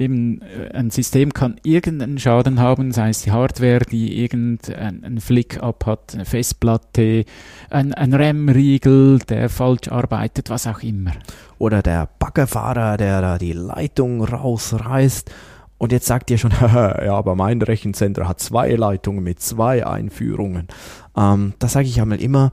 eben 0.00 0.40
äh, 0.42 0.70
ein 0.72 0.90
System 0.90 1.32
kann 1.32 1.56
irgendeinen 1.62 2.18
Schaden 2.18 2.58
haben, 2.58 2.92
sei 2.92 3.10
es 3.10 3.22
die 3.22 3.32
Hardware, 3.32 3.80
die 3.80 4.20
irgendeinen 4.22 5.20
Flick-up 5.20 5.86
hat, 5.86 6.14
eine 6.14 6.24
Festplatte, 6.24 7.24
ein, 7.68 7.94
ein 7.94 8.14
RAM-Riegel, 8.14 9.20
der 9.20 9.48
falsch 9.48 9.88
arbeitet, 9.88 10.50
was 10.50 10.66
auch 10.66 10.82
immer. 10.82 11.12
Oder 11.58 11.82
der 11.82 12.08
Baggerfahrer, 12.18 12.96
der 12.96 13.20
da 13.20 13.38
die 13.38 13.52
Leitung 13.52 14.24
rausreißt. 14.24 15.30
Und 15.78 15.92
jetzt 15.92 16.06
sagt 16.06 16.30
ihr 16.30 16.38
schon, 16.38 16.52
ja, 16.60 17.14
aber 17.14 17.36
mein 17.36 17.62
Rechenzentrum 17.62 18.28
hat 18.28 18.40
zwei 18.40 18.70
Leitungen 18.74 19.22
mit 19.22 19.40
zwei 19.40 19.86
Einführungen. 19.86 20.68
Ähm, 21.16 21.54
da 21.58 21.68
sage 21.68 21.86
ich 21.86 22.00
einmal 22.00 22.20
immer, 22.20 22.52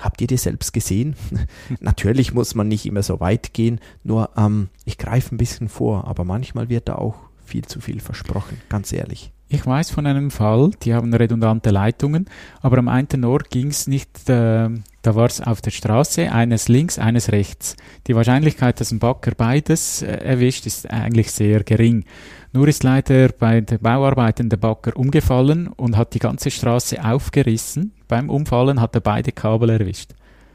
Habt 0.00 0.20
ihr 0.20 0.26
die 0.26 0.36
selbst 0.36 0.72
gesehen? 0.72 1.14
Natürlich 1.80 2.32
muss 2.34 2.54
man 2.54 2.68
nicht 2.68 2.86
immer 2.86 3.02
so 3.02 3.20
weit 3.20 3.52
gehen, 3.52 3.80
nur 4.02 4.30
ähm, 4.36 4.68
ich 4.84 4.98
greife 4.98 5.34
ein 5.34 5.38
bisschen 5.38 5.68
vor, 5.68 6.06
aber 6.06 6.24
manchmal 6.24 6.68
wird 6.68 6.88
da 6.88 6.96
auch 6.96 7.16
viel 7.44 7.64
zu 7.64 7.80
viel 7.80 8.00
versprochen, 8.00 8.60
ganz 8.68 8.92
ehrlich. 8.92 9.32
Ich 9.52 9.66
weiß 9.66 9.90
von 9.90 10.06
einem 10.06 10.30
Fall, 10.30 10.70
die 10.84 10.94
haben 10.94 11.12
redundante 11.12 11.70
Leitungen, 11.70 12.26
aber 12.62 12.78
am 12.78 12.86
einen 12.86 13.24
Ort 13.24 13.50
ging 13.50 13.66
es 13.66 13.88
nicht, 13.88 14.28
äh, 14.28 14.68
da 15.02 15.14
war 15.16 15.26
es 15.26 15.40
auf 15.40 15.60
der 15.60 15.72
Straße, 15.72 16.30
eines 16.30 16.68
links, 16.68 17.00
eines 17.00 17.32
rechts. 17.32 17.74
Die 18.06 18.14
Wahrscheinlichkeit, 18.14 18.80
dass 18.80 18.92
ein 18.92 19.00
Bagger 19.00 19.32
beides 19.36 20.02
äh, 20.02 20.06
erwischt, 20.06 20.66
ist 20.66 20.88
eigentlich 20.88 21.32
sehr 21.32 21.64
gering. 21.64 22.04
Nur 22.52 22.68
ist 22.68 22.84
leider 22.84 23.30
bei 23.30 23.60
der 23.60 23.78
Bauarbeiten 23.78 24.50
der 24.50 24.56
Bagger 24.56 24.96
umgefallen 24.96 25.66
und 25.66 25.96
hat 25.96 26.14
die 26.14 26.20
ganze 26.20 26.52
Straße 26.52 27.04
aufgerissen. 27.04 27.92
Beim 28.06 28.30
Umfallen 28.30 28.80
hat 28.80 28.94
er 28.94 29.00
beide 29.00 29.32
Kabel 29.32 29.70
erwischt. 29.70 30.12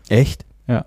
Echt? 0.07 0.45
Ja. 0.67 0.85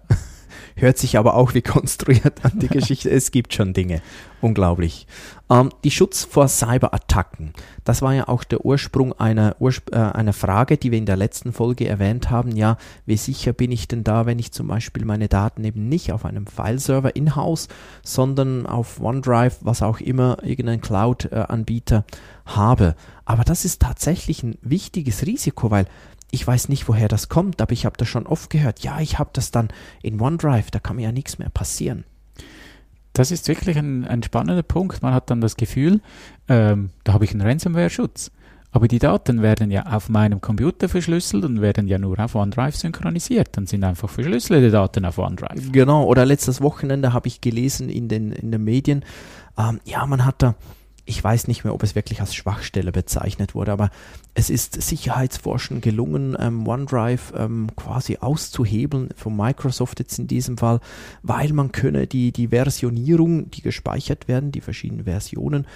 Hört 0.77 0.99
sich 0.99 1.19
aber 1.19 1.35
auch 1.35 1.55
wie 1.55 1.63
konstruiert 1.63 2.45
an 2.45 2.59
die 2.59 2.69
Geschichte. 2.69 3.11
Es 3.11 3.31
gibt 3.31 3.55
schon 3.55 3.73
Dinge. 3.73 4.03
Unglaublich. 4.41 5.07
Ähm, 5.51 5.71
die 5.83 5.91
Schutz 5.91 6.25
vor 6.25 6.47
Cyberattacken. 6.47 7.53
Das 7.85 8.03
war 8.03 8.15
ja 8.15 8.29
auch 8.29 8.45
der 8.45 8.65
Ursprung 8.65 9.13
einer, 9.15 9.57
Urspr 9.59 9.93
äh, 9.93 10.17
einer 10.17 10.33
Frage, 10.33 10.77
die 10.77 10.93
wir 10.93 10.99
in 10.99 11.07
der 11.07 11.17
letzten 11.17 11.53
Folge 11.53 11.89
erwähnt 11.89 12.31
haben. 12.31 12.55
Ja, 12.55 12.77
wie 13.07 13.17
sicher 13.17 13.53
bin 13.53 13.73
ich 13.73 13.89
denn 13.89 14.05
da, 14.05 14.27
wenn 14.27 14.39
ich 14.39 14.53
zum 14.53 14.69
Beispiel 14.69 15.05
meine 15.05 15.29
Daten 15.29 15.65
eben 15.65 15.89
nicht 15.89 16.13
auf 16.13 16.25
einem 16.25 16.47
Fileserver 16.47 17.17
in-house, 17.17 17.69
sondern 18.03 18.67
auf 18.67 19.01
OneDrive, 19.01 19.59
was 19.63 19.83
auch 19.83 20.01
immer, 20.01 20.39
irgendein 20.43 20.81
Cloud-Anbieter 20.81 22.05
habe. 22.47 22.95
Aber 23.25 23.45
das 23.45 23.65
ist 23.65 23.83
tatsächlich 23.83 24.43
ein 24.43 24.57
wichtiges 24.63 25.27
Risiko, 25.27 25.71
weil 25.71 25.87
ich 26.31 26.47
weiß 26.47 26.69
nicht, 26.69 26.89
woher 26.89 27.09
das 27.09 27.29
kommt, 27.29 27.61
aber 27.63 27.73
ich 27.73 27.87
habe 27.87 27.97
das 27.97 28.09
schon 28.09 28.27
oft 28.27 28.51
gehört. 28.51 28.81
Ja, 28.81 29.01
ich 29.01 29.19
habe 29.19 29.31
das 29.33 29.51
dann 29.51 29.69
in 30.03 30.21
OneDrive, 30.21 30.71
da 30.71 30.79
kann 30.79 30.97
mir 30.97 31.03
ja 31.03 31.13
nichts 31.13 31.39
mehr 31.39 31.51
passieren. 31.51 32.05
Das 33.15 33.31
ist 33.31 33.49
wirklich 33.49 33.77
ein, 33.77 34.05
ein 34.05 34.23
spannender 34.23 34.63
Punkt. 34.63 35.03
Man 35.03 35.13
hat 35.13 35.31
dann 35.31 35.41
das 35.41 35.57
Gefühl, 35.57 36.01
ähm, 36.49 36.91
da 37.05 37.15
habe 37.15 37.25
ich 37.25 37.33
einen 37.33 37.41
Ransomware-Schutz. 37.41 38.31
Aber 38.71 38.87
die 38.87 38.99
Daten 38.99 39.41
werden 39.41 39.71
ja 39.71 39.87
auf 39.87 40.11
meinem 40.11 40.43
Computer 40.43 40.91
verschlüsselt 40.91 41.45
und 41.45 41.63
werden 41.63 41.89
ja 41.89 41.99
nur 41.99 42.19
auf 42.19 42.35
OneDrive 42.35 42.77
synchronisiert. 42.77 43.57
Dann 43.57 43.67
sind 43.67 43.83
einfach 43.83 44.11
verschlüsselte 44.11 44.71
Daten 44.71 45.07
auf 45.07 45.19
OneDrive. 45.19 45.73
Genau, 45.73 46.05
oder 46.05 46.27
letztes 46.27 46.61
Wochenende 46.61 47.15
habe 47.15 47.29
ich 47.29 47.41
gelesen 47.41 47.89
in 47.89 48.09
den, 48.09 48.31
in 48.31 48.53
den 48.53 48.63
Medien, 48.63 49.05
ähm, 49.57 49.81
ja, 49.85 50.05
man 50.07 50.25
hat 50.25 50.43
da 50.43 50.55
ich 51.09 51.25
weiß 51.25 51.49
nicht 51.49 51.65
mehr, 51.65 51.73
ob 51.73 51.83
es 51.83 51.95
wirklich 51.95 52.21
als 52.21 52.35
Schwachstelle 52.35 52.93
bezeichnet 52.93 53.55
wurde, 53.55 53.73
aber 53.73 53.91
es 54.35 54.51
ist 54.51 54.81
Sicherheitsforschen 54.81 55.81
gelungen, 55.81 56.37
ähm, 56.39 56.69
OneDrive 56.69 57.33
ähm, 57.37 57.69
quasi 57.77 58.19
auszuhebeln, 58.19 59.09
von 59.17 59.35
Microsoft 59.35 60.01
jetzt 60.01 60.19
in 60.19 60.27
diesem 60.27 60.59
Fall, 60.59 60.81
weil 61.23 61.53
man 61.55 61.73
könne 61.73 62.07
die, 62.07 62.31
die 62.31 62.49
Versionierung, 62.49 63.51
die 63.51 63.63
gespeichert 63.63 64.29
werden, 64.29 64.53
die 64.53 64.61
verschiedenen 64.61 65.05
Versionen, 65.05 65.67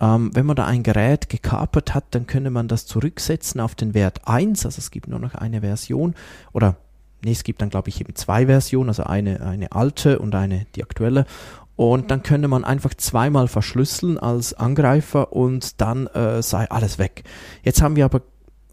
ähm, 0.00 0.30
wenn 0.32 0.46
man 0.46 0.56
da 0.56 0.64
ein 0.64 0.82
Gerät 0.82 1.28
gekapert 1.28 1.94
hat, 1.94 2.06
dann 2.12 2.26
könne 2.26 2.50
man 2.50 2.66
das 2.66 2.86
zurücksetzen 2.86 3.60
auf 3.60 3.74
den 3.74 3.92
Wert 3.92 4.26
1, 4.26 4.64
also 4.64 4.78
es 4.78 4.90
gibt 4.90 5.08
nur 5.08 5.18
noch 5.18 5.34
eine 5.34 5.60
Version 5.60 6.14
oder 6.52 6.76
Nee, 7.22 7.32
es 7.32 7.44
gibt 7.44 7.60
dann, 7.60 7.68
glaube 7.68 7.90
ich, 7.90 8.00
eben 8.00 8.14
zwei 8.14 8.46
Versionen, 8.46 8.88
also 8.88 9.02
eine, 9.02 9.42
eine 9.42 9.72
alte 9.72 10.18
und 10.18 10.34
eine, 10.34 10.66
die 10.74 10.82
aktuelle. 10.82 11.26
Und 11.80 12.10
dann 12.10 12.22
könnte 12.22 12.46
man 12.46 12.62
einfach 12.62 12.92
zweimal 12.92 13.48
verschlüsseln 13.48 14.18
als 14.18 14.52
Angreifer 14.52 15.32
und 15.32 15.80
dann 15.80 16.08
äh, 16.08 16.42
sei 16.42 16.70
alles 16.70 16.98
weg. 16.98 17.22
Jetzt 17.62 17.80
haben 17.80 17.96
wir 17.96 18.04
aber 18.04 18.20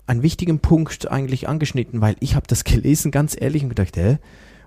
einen 0.08 0.24
wichtigen 0.24 0.60
Punkt 0.60 1.10
eigentlich 1.10 1.48
angeschnitten, 1.48 2.02
weil 2.02 2.18
ich 2.20 2.36
habe 2.36 2.48
das 2.48 2.64
gelesen, 2.66 3.12
ganz 3.12 3.34
ehrlich, 3.40 3.64
und 3.64 3.70
gedacht, 3.70 3.96
hä? 3.96 4.18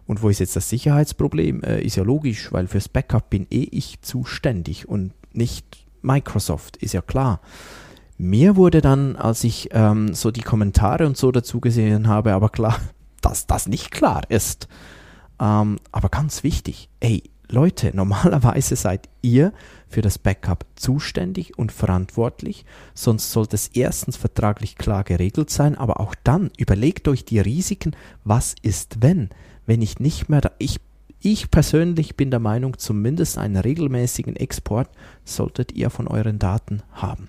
Und 0.07 0.23
wo 0.23 0.31
ist 0.31 0.39
jetzt 0.39 0.57
das 0.57 0.71
Sicherheitsproblem? 0.71 1.63
Äh, 1.65 1.83
ist 1.83 1.97
ja 1.97 2.03
logisch, 2.03 2.51
weil 2.51 2.67
fürs 2.67 2.89
Backup 2.89 3.29
bin 3.29 3.47
eh 3.51 3.69
ich 3.73 4.01
zuständig 4.01 4.89
und 4.89 5.13
nicht 5.35 5.85
Microsoft, 6.01 6.79
ist 6.79 6.95
ja 6.95 7.03
klar. 7.03 7.43
Mir 8.17 8.57
wurde 8.57 8.81
dann, 8.81 9.17
als 9.17 9.45
ich 9.45 9.69
ähm, 9.73 10.15
so 10.15 10.31
die 10.31 10.41
Kommentare 10.41 11.07
und 11.07 11.19
so 11.19 11.31
dazu 11.31 11.61
gesehen 11.61 12.09
habe, 12.09 12.33
aber 12.33 12.49
klar, 12.49 12.81
dass 13.21 13.47
das 13.47 13.67
nicht 13.67 13.91
klar 13.91 14.23
ist. 14.31 14.67
Ähm, 15.39 15.79
aber 15.93 16.09
ganz 16.09 16.43
wichtig, 16.43 16.89
ey, 17.01 17.25
Leute, 17.50 17.90
normalerweise 17.95 18.76
seid 18.76 19.09
ihr 19.23 19.52
für 19.88 20.02
das 20.02 20.19
Backup 20.19 20.64
zuständig 20.76 21.59
und 21.59 21.73
verantwortlich, 21.73 22.64
sonst 22.95 23.33
sollte 23.33 23.57
es 23.57 23.69
erstens 23.69 24.16
vertraglich 24.16 24.76
klar 24.76 25.04
geregelt 25.04 25.50
sein, 25.50 25.76
aber 25.76 26.00
auch 26.00 26.14
dann 26.23 26.50
überlegt 26.57 27.09
euch 27.09 27.25
die 27.25 27.40
Risiken, 27.40 27.97
was 28.25 28.54
ist 28.62 29.02
wenn, 29.02 29.30
wenn 29.66 29.83
ich 29.83 29.99
nicht 29.99 30.28
mehr 30.28 30.40
da, 30.40 30.50
ich 30.59 30.80
ich 31.23 31.50
persönlich 31.50 32.16
bin 32.16 32.30
der 32.30 32.40
Meinung, 32.40 32.78
zumindest 32.78 33.37
einen 33.37 33.57
regelmäßigen 33.57 34.37
Export 34.37 34.88
solltet 35.26 35.73
ihr 35.73 35.90
von 35.90 36.09
euren 36.09 36.38
Daten 36.38 36.83
haben. 36.92 37.28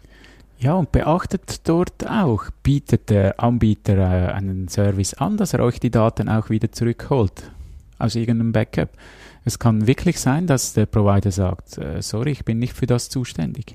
Ja, 0.59 0.75
und 0.75 0.93
beachtet 0.93 1.67
dort 1.67 2.09
auch, 2.09 2.45
bietet 2.63 3.09
der 3.09 3.41
Anbieter 3.41 3.97
äh, 3.97 4.31
einen 4.31 4.69
Service 4.69 5.15
an, 5.15 5.35
dass 5.35 5.53
er 5.53 5.59
euch 5.59 5.81
die 5.81 5.89
Daten 5.89 6.29
auch 6.29 6.49
wieder 6.49 6.71
zurückholt 6.71 7.51
aus 7.97 8.15
irgendeinem 8.15 8.53
Backup. 8.53 8.89
Es 9.43 9.57
kann 9.57 9.87
wirklich 9.87 10.19
sein, 10.19 10.45
dass 10.47 10.73
der 10.73 10.85
Provider 10.85 11.31
sagt, 11.31 11.77
äh, 11.77 12.01
sorry, 12.01 12.31
ich 12.31 12.45
bin 12.45 12.59
nicht 12.59 12.73
für 12.73 12.85
das 12.85 13.09
zuständig. 13.09 13.73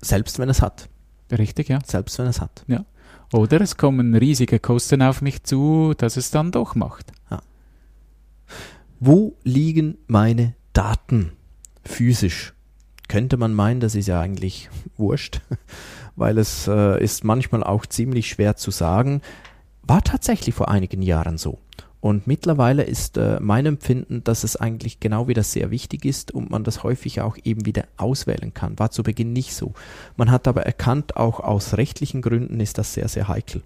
Selbst 0.00 0.38
wenn 0.38 0.48
es 0.48 0.62
hat. 0.62 0.88
Richtig, 1.30 1.68
ja. 1.68 1.78
Selbst 1.84 2.18
wenn 2.18 2.26
es 2.26 2.40
hat. 2.40 2.64
Ja. 2.66 2.84
Oder 3.32 3.60
es 3.60 3.76
kommen 3.76 4.14
riesige 4.14 4.58
Kosten 4.58 5.02
auf 5.02 5.22
mich 5.22 5.44
zu, 5.44 5.94
dass 5.96 6.16
es 6.16 6.30
dann 6.30 6.50
doch 6.50 6.74
macht. 6.74 7.12
Ja. 7.30 7.42
Wo 8.98 9.36
liegen 9.44 9.98
meine 10.06 10.54
Daten 10.72 11.32
physisch? 11.84 12.54
Könnte 13.08 13.36
man 13.36 13.54
meinen, 13.54 13.80
das 13.80 13.94
ist 13.94 14.08
ja 14.08 14.20
eigentlich 14.20 14.70
wurscht, 14.96 15.42
weil 16.16 16.38
es 16.38 16.66
äh, 16.66 17.02
ist 17.02 17.24
manchmal 17.24 17.62
auch 17.62 17.86
ziemlich 17.86 18.28
schwer 18.28 18.56
zu 18.56 18.70
sagen. 18.70 19.20
War 19.82 20.02
tatsächlich 20.02 20.54
vor 20.54 20.68
einigen 20.68 21.02
Jahren 21.02 21.38
so. 21.38 21.58
Und 22.00 22.26
mittlerweile 22.26 22.82
ist 22.82 23.18
äh, 23.18 23.38
mein 23.40 23.66
Empfinden, 23.66 24.24
dass 24.24 24.42
es 24.42 24.56
eigentlich 24.56 25.00
genau 25.00 25.28
wieder 25.28 25.42
sehr 25.42 25.70
wichtig 25.70 26.04
ist 26.04 26.32
und 26.32 26.50
man 26.50 26.64
das 26.64 26.82
häufig 26.82 27.20
auch 27.20 27.36
eben 27.44 27.66
wieder 27.66 27.84
auswählen 27.98 28.54
kann. 28.54 28.78
War 28.78 28.90
zu 28.90 29.02
Beginn 29.02 29.32
nicht 29.32 29.54
so. 29.54 29.74
Man 30.16 30.30
hat 30.30 30.48
aber 30.48 30.62
erkannt, 30.62 31.16
auch 31.16 31.40
aus 31.40 31.76
rechtlichen 31.76 32.22
Gründen 32.22 32.58
ist 32.60 32.78
das 32.78 32.94
sehr, 32.94 33.08
sehr 33.08 33.28
heikel. 33.28 33.62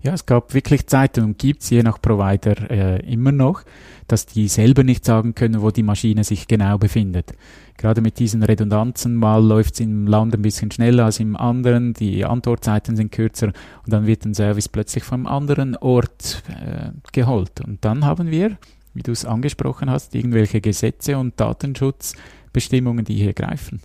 Ja, 0.00 0.12
es 0.12 0.26
gab 0.26 0.54
wirklich 0.54 0.86
Zeiten 0.86 1.24
und 1.24 1.38
gibt 1.38 1.62
es 1.62 1.70
je 1.70 1.82
nach 1.82 2.00
Provider 2.00 2.70
äh, 2.70 3.12
immer 3.12 3.32
noch, 3.32 3.62
dass 4.06 4.26
die 4.26 4.46
selber 4.46 4.84
nicht 4.84 5.04
sagen 5.04 5.34
können, 5.34 5.60
wo 5.60 5.70
die 5.70 5.82
Maschine 5.82 6.22
sich 6.22 6.46
genau 6.46 6.78
befindet. 6.78 7.32
Gerade 7.76 8.00
mit 8.00 8.18
diesen 8.18 8.42
Redundanzen, 8.44 9.16
mal 9.16 9.44
läuft 9.44 9.74
es 9.74 9.80
im 9.80 10.06
Land 10.06 10.34
ein 10.34 10.42
bisschen 10.42 10.70
schneller 10.70 11.04
als 11.06 11.18
im 11.18 11.36
anderen, 11.36 11.94
die 11.94 12.24
Antwortzeiten 12.24 12.96
sind 12.96 13.10
kürzer 13.10 13.48
und 13.48 13.92
dann 13.92 14.06
wird 14.06 14.24
ein 14.24 14.34
Service 14.34 14.68
plötzlich 14.68 15.02
vom 15.02 15.26
anderen 15.26 15.76
Ort 15.76 16.42
äh, 16.48 16.90
geholt. 17.12 17.60
Und 17.60 17.84
dann 17.84 18.04
haben 18.04 18.30
wir, 18.30 18.56
wie 18.94 19.02
du 19.02 19.12
es 19.12 19.24
angesprochen 19.24 19.90
hast, 19.90 20.14
irgendwelche 20.14 20.60
Gesetze 20.60 21.18
und 21.18 21.38
Datenschutzbestimmungen, 21.40 23.04
die 23.04 23.14
hier 23.14 23.32
greifen. 23.32 23.80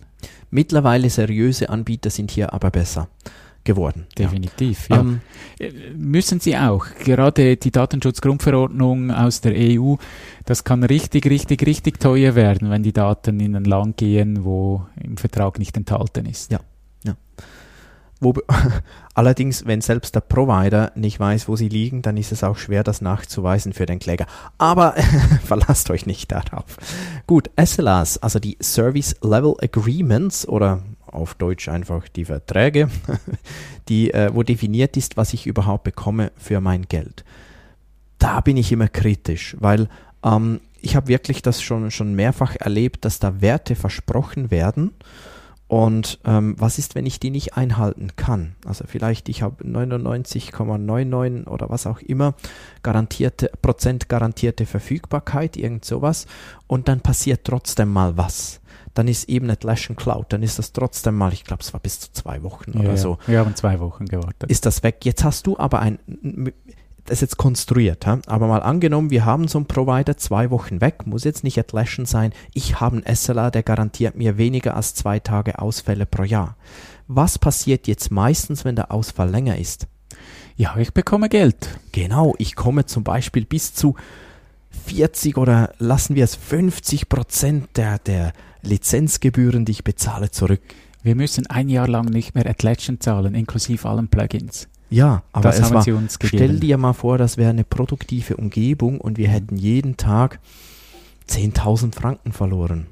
Mittlerweile 0.50 1.10
seriöse 1.10 1.70
Anbieter 1.70 2.10
sind 2.10 2.30
hier 2.30 2.52
aber 2.52 2.70
besser 2.70 3.08
geworden. 3.64 4.06
Definitiv. 4.18 4.88
Ja. 4.88 5.00
Ähm, 5.00 5.20
äh, 5.58 5.70
Müssen 5.96 6.40
sie 6.40 6.56
auch. 6.56 6.86
Gerade 7.04 7.56
die 7.56 7.70
Datenschutzgrundverordnung 7.70 9.10
aus 9.10 9.40
der 9.40 9.54
EU, 9.56 9.96
das 10.44 10.64
kann 10.64 10.84
richtig, 10.84 11.26
richtig, 11.26 11.66
richtig 11.66 12.00
teuer 12.00 12.34
werden, 12.34 12.70
wenn 12.70 12.82
die 12.82 12.92
Daten 12.92 13.40
in 13.40 13.56
ein 13.56 13.64
Land 13.64 13.96
gehen, 13.96 14.44
wo 14.44 14.86
im 15.02 15.16
Vertrag 15.16 15.58
nicht 15.58 15.76
enthalten 15.76 16.26
ist. 16.26 16.52
Ja. 16.52 16.60
ja. 17.04 17.14
Wo, 18.20 18.34
allerdings, 19.14 19.66
wenn 19.66 19.80
selbst 19.80 20.14
der 20.14 20.20
Provider 20.20 20.92
nicht 20.94 21.18
weiß, 21.18 21.48
wo 21.48 21.56
sie 21.56 21.68
liegen, 21.68 22.02
dann 22.02 22.16
ist 22.16 22.32
es 22.32 22.44
auch 22.44 22.56
schwer, 22.56 22.84
das 22.84 23.00
nachzuweisen 23.00 23.72
für 23.72 23.86
den 23.86 23.98
Kläger. 23.98 24.26
Aber 24.58 24.94
verlasst 25.44 25.90
euch 25.90 26.06
nicht 26.06 26.30
darauf. 26.30 26.76
Gut, 27.26 27.50
SLAs, 27.62 28.18
also 28.18 28.38
die 28.38 28.56
Service 28.62 29.16
Level 29.22 29.54
Agreements 29.60 30.46
oder 30.46 30.82
auf 31.14 31.34
Deutsch 31.34 31.68
einfach 31.68 32.08
die 32.08 32.24
Verträge, 32.24 32.88
die, 33.88 34.12
äh, 34.12 34.30
wo 34.32 34.42
definiert 34.42 34.96
ist, 34.96 35.16
was 35.16 35.34
ich 35.34 35.46
überhaupt 35.46 35.84
bekomme 35.84 36.32
für 36.36 36.60
mein 36.60 36.82
Geld. 36.82 37.24
Da 38.18 38.40
bin 38.40 38.56
ich 38.56 38.72
immer 38.72 38.88
kritisch, 38.88 39.56
weil 39.60 39.88
ähm, 40.24 40.60
ich 40.80 40.96
habe 40.96 41.08
wirklich 41.08 41.42
das 41.42 41.62
schon, 41.62 41.90
schon 41.90 42.14
mehrfach 42.14 42.56
erlebt, 42.56 43.04
dass 43.04 43.18
da 43.18 43.40
Werte 43.40 43.74
versprochen 43.74 44.50
werden. 44.50 44.92
Und 45.66 46.20
ähm, 46.24 46.54
was 46.58 46.78
ist, 46.78 46.94
wenn 46.94 47.06
ich 47.06 47.20
die 47.20 47.30
nicht 47.30 47.56
einhalten 47.56 48.10
kann? 48.16 48.54
Also 48.66 48.84
vielleicht 48.86 49.30
ich 49.30 49.42
habe 49.42 49.64
99,99 49.64 51.46
oder 51.48 51.70
was 51.70 51.86
auch 51.86 52.00
immer 52.00 52.34
garantierte 52.82 53.50
Prozent 53.62 54.10
garantierte 54.10 54.66
Verfügbarkeit, 54.66 55.56
irgend 55.56 55.84
sowas, 55.84 56.26
und 56.66 56.88
dann 56.88 57.00
passiert 57.00 57.44
trotzdem 57.44 57.92
mal 57.92 58.16
was 58.18 58.60
dann 58.94 59.08
ist 59.08 59.28
eben 59.28 59.50
Atlassian 59.50 59.96
Cloud, 59.96 60.32
dann 60.32 60.42
ist 60.42 60.58
das 60.58 60.72
trotzdem 60.72 61.16
mal, 61.16 61.32
ich 61.32 61.44
glaube, 61.44 61.62
es 61.62 61.72
war 61.72 61.80
bis 61.80 62.00
zu 62.00 62.12
zwei 62.12 62.42
Wochen 62.42 62.72
ja, 62.72 62.80
oder 62.80 62.96
so. 62.96 63.18
Wir 63.26 63.40
haben 63.40 63.54
zwei 63.56 63.80
Wochen 63.80 64.06
gewartet. 64.06 64.50
Ist 64.50 64.66
das 64.66 64.82
weg? 64.82 65.04
Jetzt 65.04 65.24
hast 65.24 65.46
du 65.46 65.58
aber 65.58 65.80
ein, 65.80 65.98
das 67.04 67.18
ist 67.18 67.20
jetzt 67.22 67.36
konstruiert, 67.36 68.06
aber 68.06 68.46
mal 68.46 68.62
angenommen, 68.62 69.10
wir 69.10 69.24
haben 69.24 69.48
so 69.48 69.58
einen 69.58 69.66
Provider 69.66 70.16
zwei 70.16 70.50
Wochen 70.50 70.80
weg, 70.80 71.06
muss 71.06 71.24
jetzt 71.24 71.44
nicht 71.44 71.58
Atlassian 71.58 72.06
sein, 72.06 72.32
ich 72.54 72.80
habe 72.80 73.02
einen 73.04 73.16
SLA, 73.16 73.50
der 73.50 73.62
garantiert 73.62 74.14
mir 74.14 74.38
weniger 74.38 74.76
als 74.76 74.94
zwei 74.94 75.18
Tage 75.18 75.58
Ausfälle 75.58 76.06
pro 76.06 76.22
Jahr. 76.22 76.56
Was 77.06 77.38
passiert 77.38 77.86
jetzt 77.86 78.10
meistens, 78.10 78.64
wenn 78.64 78.76
der 78.76 78.90
Ausfall 78.90 79.28
länger 79.28 79.58
ist? 79.58 79.86
Ja, 80.56 80.76
ich 80.76 80.94
bekomme 80.94 81.28
Geld. 81.28 81.78
Genau, 81.92 82.34
ich 82.38 82.54
komme 82.54 82.86
zum 82.86 83.02
Beispiel 83.02 83.44
bis 83.44 83.74
zu 83.74 83.96
40 84.86 85.36
oder 85.36 85.72
lassen 85.78 86.14
wir 86.14 86.24
es 86.24 86.34
50 86.36 87.08
Prozent 87.08 87.76
der, 87.76 87.98
der 87.98 88.32
Lizenzgebühren, 88.66 89.64
die 89.64 89.72
ich 89.72 89.84
bezahle, 89.84 90.30
zurück. 90.30 90.60
Wir 91.02 91.14
müssen 91.14 91.46
ein 91.46 91.68
Jahr 91.68 91.88
lang 91.88 92.06
nicht 92.06 92.34
mehr 92.34 92.46
Atlassian 92.46 93.00
zahlen, 93.00 93.34
inklusive 93.34 93.88
allen 93.88 94.08
Plugins. 94.08 94.68
Ja, 94.90 95.22
aber 95.32 95.50
das 95.50 95.58
es 95.58 95.64
haben 95.64 95.74
war, 95.74 95.82
sie 95.82 95.92
uns 95.92 96.18
stell 96.22 96.60
dir 96.60 96.78
mal 96.78 96.92
vor, 96.92 97.18
das 97.18 97.36
wäre 97.36 97.50
eine 97.50 97.64
produktive 97.64 98.36
Umgebung 98.36 99.00
und 99.00 99.18
wir 99.18 99.28
hätten 99.28 99.56
jeden 99.56 99.96
Tag 99.96 100.38
10.000 101.28 101.94
Franken 101.94 102.32
verloren. 102.32 102.86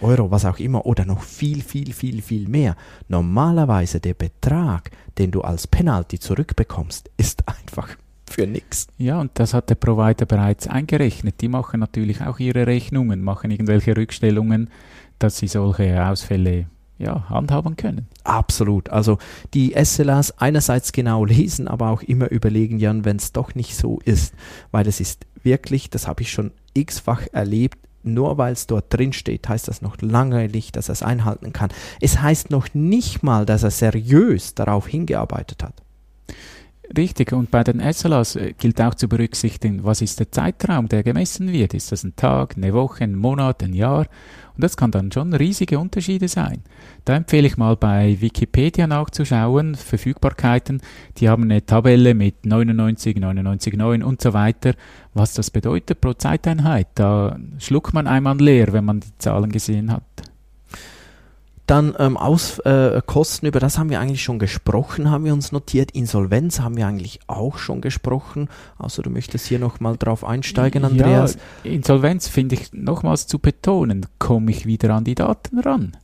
Euro, 0.00 0.30
was 0.30 0.44
auch 0.44 0.58
immer, 0.58 0.86
oder 0.86 1.04
noch 1.04 1.22
viel, 1.22 1.62
viel, 1.62 1.92
viel, 1.92 2.22
viel 2.22 2.48
mehr. 2.48 2.76
Normalerweise 3.08 4.00
der 4.00 4.14
Betrag, 4.14 4.90
den 5.18 5.30
du 5.30 5.42
als 5.42 5.66
Penalty 5.66 6.18
zurückbekommst, 6.18 7.10
ist 7.16 7.44
einfach 7.48 7.88
für 8.28 8.46
nichts. 8.46 8.88
Ja, 8.98 9.20
und 9.20 9.32
das 9.34 9.54
hat 9.54 9.70
der 9.70 9.76
Provider 9.76 10.26
bereits 10.26 10.66
eingerechnet. 10.66 11.40
Die 11.40 11.48
machen 11.48 11.80
natürlich 11.80 12.22
auch 12.22 12.38
ihre 12.38 12.66
Rechnungen, 12.66 13.22
machen 13.22 13.50
irgendwelche 13.50 13.96
Rückstellungen, 13.96 14.70
dass 15.18 15.38
sie 15.38 15.48
solche 15.48 16.06
Ausfälle 16.06 16.66
ja, 16.98 17.28
handhaben 17.28 17.76
können. 17.76 18.08
Absolut. 18.22 18.88
Also 18.88 19.18
die 19.52 19.74
SLAs 19.82 20.38
einerseits 20.38 20.92
genau 20.92 21.24
lesen, 21.24 21.68
aber 21.68 21.90
auch 21.90 22.02
immer 22.02 22.30
überlegen, 22.30 22.78
Jan, 22.78 23.04
wenn 23.04 23.16
es 23.16 23.32
doch 23.32 23.54
nicht 23.54 23.76
so 23.76 23.98
ist. 24.04 24.34
Weil 24.70 24.86
es 24.86 25.00
ist 25.00 25.26
wirklich, 25.42 25.90
das 25.90 26.06
habe 26.06 26.22
ich 26.22 26.30
schon 26.30 26.52
x-fach 26.74 27.26
erlebt, 27.32 27.78
nur 28.02 28.36
weil 28.38 28.52
es 28.52 28.66
dort 28.66 28.92
drin 28.92 29.12
steht, 29.12 29.48
heißt 29.48 29.66
das 29.66 29.80
noch 29.80 29.96
lange 30.00 30.48
nicht, 30.48 30.76
dass 30.76 30.88
er 30.88 30.92
es 30.92 31.02
einhalten 31.02 31.52
kann. 31.52 31.70
Es 32.00 32.20
heißt 32.20 32.50
noch 32.50 32.74
nicht 32.74 33.22
mal, 33.22 33.46
dass 33.46 33.62
er 33.62 33.70
seriös 33.70 34.54
darauf 34.54 34.86
hingearbeitet 34.86 35.62
hat. 35.62 35.82
Richtig, 36.96 37.32
und 37.32 37.50
bei 37.50 37.64
den 37.64 37.80
SLAs 37.92 38.36
äh, 38.36 38.52
gilt 38.52 38.80
auch 38.80 38.94
zu 38.94 39.08
berücksichtigen, 39.08 39.84
was 39.84 40.02
ist 40.02 40.20
der 40.20 40.30
Zeitraum, 40.30 40.86
der 40.88 41.02
gemessen 41.02 41.50
wird. 41.50 41.72
Ist 41.72 41.92
das 41.92 42.04
ein 42.04 42.14
Tag, 42.14 42.56
eine 42.56 42.74
Woche, 42.74 43.04
ein 43.04 43.16
Monat, 43.16 43.62
ein 43.62 43.72
Jahr? 43.72 44.06
Und 44.54 44.62
das 44.62 44.76
kann 44.76 44.90
dann 44.90 45.10
schon 45.10 45.32
riesige 45.32 45.78
Unterschiede 45.78 46.28
sein. 46.28 46.62
Da 47.04 47.16
empfehle 47.16 47.46
ich 47.46 47.56
mal 47.56 47.76
bei 47.76 48.20
Wikipedia 48.20 48.86
nachzuschauen, 48.86 49.74
Verfügbarkeiten. 49.74 50.82
Die 51.16 51.28
haben 51.28 51.44
eine 51.44 51.64
Tabelle 51.64 52.14
mit 52.14 52.44
99, 52.44 53.16
99,9 53.16 54.02
und 54.02 54.20
so 54.20 54.32
weiter, 54.32 54.74
was 55.14 55.32
das 55.32 55.50
bedeutet 55.50 56.00
pro 56.00 56.12
Zeiteinheit. 56.12 56.88
Da 56.94 57.38
schluckt 57.58 57.94
man 57.94 58.06
einmal 58.06 58.36
leer, 58.36 58.72
wenn 58.72 58.84
man 58.84 59.00
die 59.00 59.18
Zahlen 59.18 59.50
gesehen 59.50 59.90
hat. 59.90 60.02
Dann 61.66 61.94
ähm, 61.98 62.18
aus 62.18 62.58
äh, 62.60 63.00
Kosten, 63.06 63.46
über 63.46 63.58
das 63.58 63.78
haben 63.78 63.88
wir 63.88 63.98
eigentlich 63.98 64.22
schon 64.22 64.38
gesprochen, 64.38 65.10
haben 65.10 65.24
wir 65.24 65.32
uns 65.32 65.50
notiert. 65.50 65.92
Insolvenz 65.92 66.60
haben 66.60 66.76
wir 66.76 66.86
eigentlich 66.86 67.20
auch 67.26 67.56
schon 67.56 67.80
gesprochen. 67.80 68.48
Also 68.78 69.00
du 69.00 69.08
möchtest 69.08 69.46
hier 69.46 69.58
nochmal 69.58 69.96
drauf 69.96 70.24
einsteigen, 70.24 70.84
Andreas. 70.84 71.38
Ja, 71.62 71.70
Insolvenz 71.70 72.28
finde 72.28 72.56
ich 72.56 72.72
nochmals 72.74 73.26
zu 73.26 73.38
betonen, 73.38 74.06
komme 74.18 74.50
ich 74.50 74.66
wieder 74.66 74.94
an 74.94 75.04
die 75.04 75.14
Daten 75.14 75.58
ran, 75.58 75.96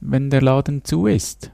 wenn 0.00 0.28
der 0.28 0.42
Laden 0.42 0.84
zu 0.84 1.06
ist. 1.06 1.50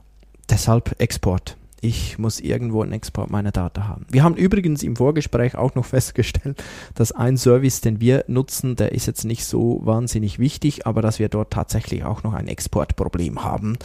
Deshalb 0.50 1.00
Export. 1.00 1.56
Ich 1.80 2.18
muss 2.18 2.40
irgendwo 2.40 2.82
einen 2.82 2.92
Export 2.92 3.30
meiner 3.30 3.52
Daten 3.52 3.86
haben. 3.86 4.04
Wir 4.10 4.24
haben 4.24 4.34
übrigens 4.34 4.82
im 4.82 4.96
Vorgespräch 4.96 5.54
auch 5.54 5.74
noch 5.76 5.84
festgestellt, 5.84 6.62
dass 6.94 7.12
ein 7.12 7.36
Service, 7.36 7.80
den 7.80 8.00
wir 8.00 8.24
nutzen, 8.26 8.74
der 8.74 8.92
ist 8.92 9.06
jetzt 9.06 9.24
nicht 9.24 9.44
so 9.44 9.80
wahnsinnig 9.84 10.38
wichtig, 10.40 10.86
aber 10.86 11.02
dass 11.02 11.20
wir 11.20 11.28
dort 11.28 11.52
tatsächlich 11.52 12.04
auch 12.04 12.24
noch 12.24 12.34
ein 12.34 12.48
Exportproblem 12.48 13.44
haben, 13.44 13.78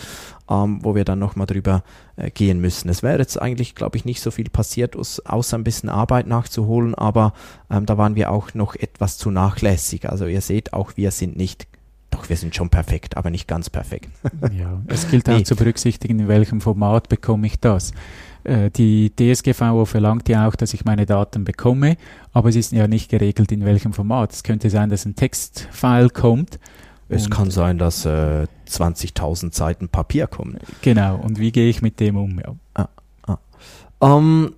ähm, 0.49 0.79
wo 0.81 0.95
wir 0.95 1.05
dann 1.05 1.19
nochmal 1.19 1.45
drüber 1.45 1.83
äh, 2.15 2.31
gehen 2.31 2.59
müssen. 2.59 2.89
Es 2.89 3.03
wäre 3.03 3.19
jetzt 3.19 3.39
eigentlich, 3.39 3.75
glaube 3.75 3.97
ich, 3.97 4.05
nicht 4.05 4.21
so 4.21 4.31
viel 4.31 4.49
passiert, 4.49 4.95
außer 4.95 5.57
ein 5.57 5.63
bisschen 5.63 5.89
Arbeit 5.89 6.25
nachzuholen, 6.25 6.95
aber 6.95 7.33
ähm, 7.69 7.85
da 7.85 7.97
waren 7.97 8.15
wir 8.15 8.31
auch 8.31 8.55
noch 8.55 8.75
etwas 8.75 9.19
zu 9.19 9.29
nachlässig. 9.29 10.09
Also 10.09 10.25
ihr 10.25 10.41
seht, 10.41 10.73
auch 10.73 10.93
wir 10.95 11.11
sind 11.11 11.37
nicht 11.37 11.67
doch, 12.13 12.29
wir 12.29 12.37
sind 12.37 12.55
schon 12.55 12.69
perfekt, 12.69 13.17
aber 13.17 13.29
nicht 13.29 13.47
ganz 13.47 13.69
perfekt. 13.69 14.09
ja, 14.57 14.81
es 14.87 15.09
gilt 15.09 15.27
auch 15.29 15.37
Nee. 15.37 15.43
zu 15.43 15.55
berücksichtigen, 15.55 16.19
in 16.19 16.27
welchem 16.27 16.61
Format 16.61 17.09
bekomme 17.09 17.47
ich 17.47 17.59
das. 17.59 17.91
Äh, 18.43 18.69
Die 18.71 19.11
DSGVO 19.15 19.85
verlangt 19.85 20.29
ja 20.29 20.47
auch, 20.47 20.55
dass 20.55 20.73
ich 20.73 20.85
meine 20.85 21.05
Daten 21.05 21.43
bekomme, 21.43 21.97
aber 22.31 22.49
es 22.49 22.55
ist 22.55 22.71
ja 22.71 22.87
nicht 22.87 23.09
geregelt, 23.09 23.51
in 23.51 23.65
welchem 23.65 23.93
Format. 23.93 24.31
Es 24.31 24.43
könnte 24.43 24.69
sein, 24.69 24.89
dass 24.89 25.05
ein 25.05 25.15
Textfile 25.15 26.09
kommt. 26.09 26.59
Es 27.09 27.29
kann 27.29 27.51
sein, 27.51 27.77
dass 27.77 28.05
äh, 28.05 28.47
20.000 28.67 29.53
Seiten 29.53 29.87
Papier 29.89 30.25
kommen. 30.27 30.57
Genau, 30.81 31.17
und 31.17 31.37
wie 31.37 31.51
gehe 31.51 31.69
ich 31.69 31.81
mit 31.81 31.99
dem 31.99 32.15
um? 32.15 32.39
Ja. 32.77 32.87
Ähm, 34.01 34.53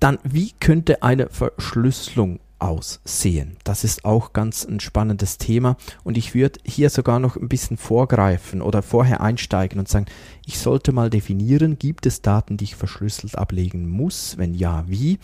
dann, 0.00 0.18
wie 0.22 0.52
könnte 0.60 1.02
eine 1.02 1.28
Verschlüsselung 1.28 2.40
aussehen? 2.58 3.56
Das 3.64 3.84
ist 3.84 4.04
auch 4.04 4.32
ganz 4.32 4.64
ein 4.64 4.80
spannendes 4.80 5.38
Thema 5.38 5.76
und 6.04 6.16
ich 6.18 6.34
würde 6.34 6.60
hier 6.64 6.90
sogar 6.90 7.18
noch 7.18 7.36
ein 7.36 7.48
bisschen 7.48 7.76
vorgreifen 7.76 8.62
oder 8.62 8.82
vorher 8.82 9.20
einsteigen 9.20 9.78
und 9.78 9.88
sagen, 9.88 10.06
ich 10.46 10.58
sollte 10.58 10.92
mal 10.92 11.10
definieren, 11.10 11.78
gibt 11.78 12.06
es 12.06 12.22
Daten, 12.22 12.56
die 12.56 12.64
ich 12.64 12.76
verschlüsselt 12.76 13.36
ablegen 13.36 13.88
muss? 13.88 14.38
Wenn 14.38 14.54
ja, 14.54 14.84
wie? 14.86 15.18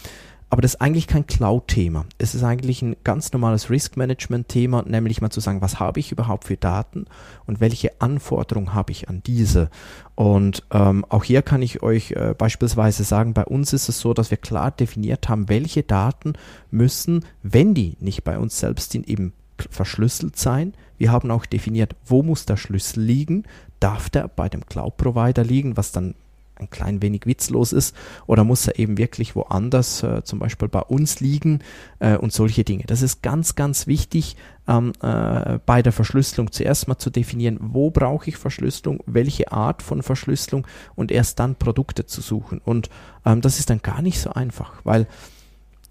Aber 0.54 0.62
das 0.62 0.74
ist 0.74 0.80
eigentlich 0.80 1.08
kein 1.08 1.26
Cloud-Thema. 1.26 2.06
Es 2.16 2.36
ist 2.36 2.44
eigentlich 2.44 2.80
ein 2.80 2.94
ganz 3.02 3.32
normales 3.32 3.70
Risk-Management-Thema, 3.70 4.84
nämlich 4.86 5.20
mal 5.20 5.30
zu 5.30 5.40
sagen, 5.40 5.60
was 5.62 5.80
habe 5.80 5.98
ich 5.98 6.12
überhaupt 6.12 6.44
für 6.44 6.56
Daten 6.56 7.06
und 7.44 7.58
welche 7.58 8.00
Anforderungen 8.00 8.72
habe 8.72 8.92
ich 8.92 9.08
an 9.08 9.20
diese. 9.26 9.68
Und 10.14 10.62
ähm, 10.70 11.04
auch 11.08 11.24
hier 11.24 11.42
kann 11.42 11.60
ich 11.60 11.82
euch 11.82 12.12
äh, 12.12 12.36
beispielsweise 12.38 13.02
sagen, 13.02 13.34
bei 13.34 13.44
uns 13.44 13.72
ist 13.72 13.88
es 13.88 13.98
so, 13.98 14.14
dass 14.14 14.30
wir 14.30 14.38
klar 14.38 14.70
definiert 14.70 15.28
haben, 15.28 15.48
welche 15.48 15.82
Daten 15.82 16.34
müssen, 16.70 17.24
wenn 17.42 17.74
die 17.74 17.96
nicht 17.98 18.22
bei 18.22 18.38
uns 18.38 18.56
selbst 18.56 18.92
sind, 18.92 19.08
eben 19.08 19.32
verschlüsselt 19.58 20.36
sein. 20.36 20.72
Wir 20.98 21.10
haben 21.10 21.32
auch 21.32 21.46
definiert, 21.46 21.96
wo 22.06 22.22
muss 22.22 22.46
der 22.46 22.58
Schlüssel 22.58 23.02
liegen. 23.02 23.42
Darf 23.80 24.08
der 24.08 24.28
bei 24.28 24.48
dem 24.48 24.64
Cloud-Provider 24.64 25.42
liegen, 25.42 25.76
was 25.76 25.90
dann 25.90 26.14
ein 26.56 26.70
klein 26.70 27.02
wenig 27.02 27.26
witzlos 27.26 27.72
ist, 27.72 27.96
oder 28.26 28.44
muss 28.44 28.66
er 28.66 28.78
eben 28.78 28.96
wirklich 28.98 29.34
woanders, 29.34 30.02
äh, 30.02 30.22
zum 30.24 30.38
Beispiel 30.38 30.68
bei 30.68 30.80
uns 30.80 31.20
liegen 31.20 31.60
äh, 31.98 32.16
und 32.16 32.32
solche 32.32 32.64
Dinge. 32.64 32.84
Das 32.86 33.02
ist 33.02 33.22
ganz, 33.22 33.54
ganz 33.54 33.86
wichtig 33.86 34.36
ähm, 34.68 34.92
äh, 35.02 35.58
bei 35.66 35.82
der 35.82 35.92
Verschlüsselung 35.92 36.52
zuerst 36.52 36.88
mal 36.88 36.98
zu 36.98 37.10
definieren, 37.10 37.58
wo 37.60 37.90
brauche 37.90 38.28
ich 38.28 38.36
Verschlüsselung, 38.36 39.02
welche 39.06 39.52
Art 39.52 39.82
von 39.82 40.02
Verschlüsselung 40.02 40.66
und 40.94 41.10
erst 41.10 41.40
dann 41.40 41.56
Produkte 41.56 42.06
zu 42.06 42.20
suchen. 42.20 42.60
Und 42.64 42.88
ähm, 43.24 43.40
das 43.40 43.58
ist 43.58 43.70
dann 43.70 43.82
gar 43.82 44.00
nicht 44.00 44.20
so 44.20 44.30
einfach, 44.30 44.74
weil 44.84 45.06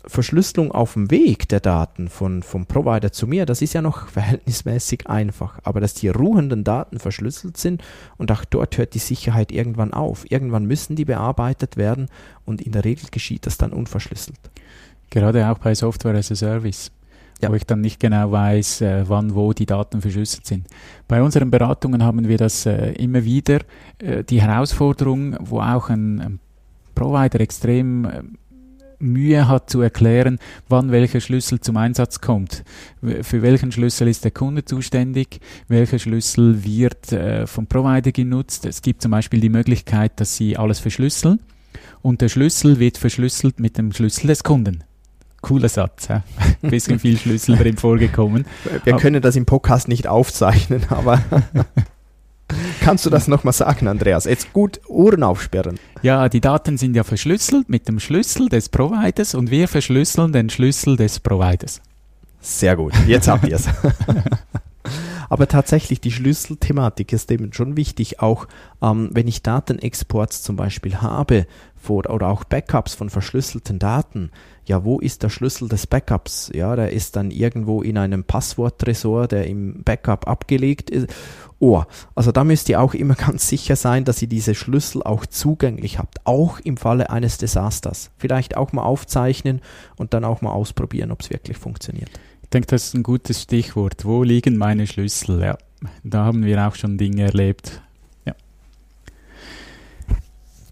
Verschlüsselung 0.05 0.71
auf 0.71 0.93
dem 0.93 1.09
Weg 1.11 1.47
der 1.49 1.59
Daten 1.59 2.09
von, 2.09 2.43
vom 2.43 2.65
Provider 2.65 3.11
zu 3.11 3.27
mir, 3.27 3.45
das 3.45 3.61
ist 3.61 3.73
ja 3.73 3.81
noch 3.81 4.07
verhältnismäßig 4.09 5.07
einfach. 5.07 5.59
Aber 5.63 5.79
dass 5.79 5.93
die 5.93 6.09
ruhenden 6.09 6.63
Daten 6.63 6.99
verschlüsselt 6.99 7.57
sind 7.57 7.83
und 8.17 8.31
auch 8.31 8.45
dort 8.45 8.77
hört 8.77 8.93
die 8.93 8.99
Sicherheit 8.99 9.51
irgendwann 9.51 9.93
auf. 9.93 10.29
Irgendwann 10.29 10.65
müssen 10.65 10.95
die 10.95 11.05
bearbeitet 11.05 11.77
werden 11.77 12.07
und 12.45 12.61
in 12.61 12.71
der 12.73 12.83
Regel 12.85 13.07
geschieht 13.11 13.45
das 13.45 13.57
dann 13.57 13.71
unverschlüsselt. 13.71 14.39
Gerade 15.09 15.47
auch 15.49 15.59
bei 15.59 15.75
Software 15.75 16.15
as 16.15 16.31
a 16.31 16.35
Service, 16.35 16.91
Ja. 17.41 17.49
wo 17.49 17.53
ich 17.53 17.65
dann 17.65 17.81
nicht 17.81 17.99
genau 17.99 18.31
weiß, 18.31 18.81
äh, 18.81 19.03
wann, 19.07 19.35
wo 19.35 19.53
die 19.53 19.65
Daten 19.65 20.01
verschlüsselt 20.01 20.45
sind. 20.45 20.67
Bei 21.07 21.21
unseren 21.21 21.51
Beratungen 21.51 22.03
haben 22.03 22.27
wir 22.27 22.37
das 22.37 22.65
äh, 22.65 22.93
immer 22.93 23.23
wieder, 23.23 23.59
äh, 23.99 24.23
die 24.23 24.41
Herausforderung, 24.41 25.35
wo 25.39 25.59
auch 25.61 25.89
ein, 25.89 26.19
ein 26.19 26.39
Provider 26.95 27.39
extrem 27.41 28.05
äh, 28.05 28.23
Mühe 29.03 29.47
hat 29.47 29.69
zu 29.69 29.81
erklären, 29.81 30.39
wann 30.69 30.91
welcher 30.91 31.19
Schlüssel 31.19 31.59
zum 31.59 31.77
Einsatz 31.77 32.21
kommt. 32.21 32.63
Für 33.01 33.41
welchen 33.41 33.71
Schlüssel 33.71 34.07
ist 34.07 34.23
der 34.23 34.31
Kunde 34.31 34.65
zuständig? 34.65 35.39
Welcher 35.67 35.99
Schlüssel 35.99 36.63
wird 36.63 37.11
äh, 37.11 37.45
vom 37.45 37.67
Provider 37.67 38.11
genutzt? 38.11 38.65
Es 38.65 38.81
gibt 38.81 39.01
zum 39.01 39.11
Beispiel 39.11 39.39
die 39.39 39.49
Möglichkeit, 39.49 40.19
dass 40.19 40.35
sie 40.35 40.57
alles 40.57 40.79
verschlüsseln 40.79 41.39
und 42.01 42.21
der 42.21 42.29
Schlüssel 42.29 42.79
wird 42.79 42.97
verschlüsselt 42.97 43.59
mit 43.59 43.77
dem 43.77 43.91
Schlüssel 43.91 44.27
des 44.27 44.43
Kunden. 44.43 44.83
Cooler 45.41 45.69
Satz? 45.69 46.09
Ein 46.09 46.23
bisschen 46.61 46.99
viel 46.99 47.17
Schlüssel 47.17 47.57
drin 47.57 47.77
vorgekommen. 47.77 48.45
Wir 48.85 48.95
können 48.95 49.21
das 49.21 49.35
im 49.35 49.45
Podcast 49.45 49.89
nicht 49.89 50.07
aufzeichnen, 50.07 50.83
aber 50.89 51.21
kannst 52.81 53.05
du 53.05 53.09
das 53.09 53.27
nochmal 53.27 53.53
sagen, 53.53 53.87
Andreas? 53.87 54.25
Jetzt 54.25 54.53
gut 54.53 54.81
Ohren 54.87 55.23
aufsperren. 55.23 55.79
Ja, 56.01 56.29
die 56.29 56.41
Daten 56.41 56.77
sind 56.77 56.95
ja 56.95 57.03
verschlüsselt 57.03 57.69
mit 57.69 57.87
dem 57.87 57.99
Schlüssel 57.99 58.49
des 58.49 58.69
Providers 58.69 59.35
und 59.35 59.51
wir 59.51 59.67
verschlüsseln 59.67 60.33
den 60.33 60.49
Schlüssel 60.49 60.97
des 60.97 61.19
Providers. 61.19 61.81
Sehr 62.41 62.75
gut, 62.75 62.93
jetzt 63.07 63.27
habt 63.27 63.47
ihr 63.47 63.55
es. 63.55 63.67
Aber 65.29 65.47
tatsächlich, 65.47 66.01
die 66.01 66.11
Schlüsselthematik 66.11 67.13
ist 67.13 67.31
eben 67.31 67.53
schon 67.53 67.77
wichtig, 67.77 68.19
auch 68.19 68.47
ähm, 68.81 69.09
wenn 69.13 69.27
ich 69.27 69.43
Datenexports 69.43 70.43
zum 70.43 70.55
Beispiel 70.55 71.01
habe 71.01 71.45
vor, 71.83 72.09
oder 72.09 72.29
auch 72.29 72.43
Backups 72.43 72.95
von 72.95 73.09
verschlüsselten 73.09 73.77
Daten. 73.77 74.31
Ja, 74.65 74.85
wo 74.85 74.99
ist 74.99 75.23
der 75.23 75.29
Schlüssel 75.29 75.67
des 75.67 75.85
Backups? 75.85 76.49
Ja, 76.53 76.75
der 76.75 76.91
ist 76.91 77.15
dann 77.17 77.29
irgendwo 77.29 77.81
in 77.81 77.97
einem 77.97 78.23
Passworttresor, 78.23 79.27
der 79.27 79.47
im 79.47 79.83
Backup 79.83 80.27
abgelegt 80.27 80.89
ist. 80.89 81.07
Oh, 81.59 81.83
also 82.15 82.31
da 82.31 82.43
müsst 82.43 82.69
ihr 82.69 82.81
auch 82.81 82.93
immer 82.93 83.15
ganz 83.15 83.47
sicher 83.47 83.75
sein, 83.75 84.05
dass 84.05 84.21
ihr 84.21 84.29
diese 84.29 84.55
Schlüssel 84.55 85.03
auch 85.03 85.25
zugänglich 85.25 85.99
habt, 85.99 86.25
auch 86.25 86.59
im 86.59 86.77
Falle 86.77 87.09
eines 87.09 87.37
Desasters. 87.37 88.11
Vielleicht 88.17 88.55
auch 88.55 88.71
mal 88.71 88.83
aufzeichnen 88.83 89.61
und 89.97 90.13
dann 90.13 90.23
auch 90.23 90.41
mal 90.41 90.51
ausprobieren, 90.51 91.11
ob 91.11 91.21
es 91.21 91.29
wirklich 91.29 91.57
funktioniert. 91.57 92.11
Denke, 92.53 92.67
das 92.67 92.85
ist 92.85 92.93
ein 92.93 93.03
gutes 93.03 93.41
Stichwort. 93.41 94.05
Wo 94.05 94.23
liegen 94.23 94.57
meine 94.57 94.85
Schlüssel? 94.85 95.41
Ja, 95.41 95.57
da 96.03 96.25
haben 96.25 96.45
wir 96.45 96.67
auch 96.67 96.75
schon 96.75 96.97
Dinge 96.97 97.23
erlebt. 97.23 97.81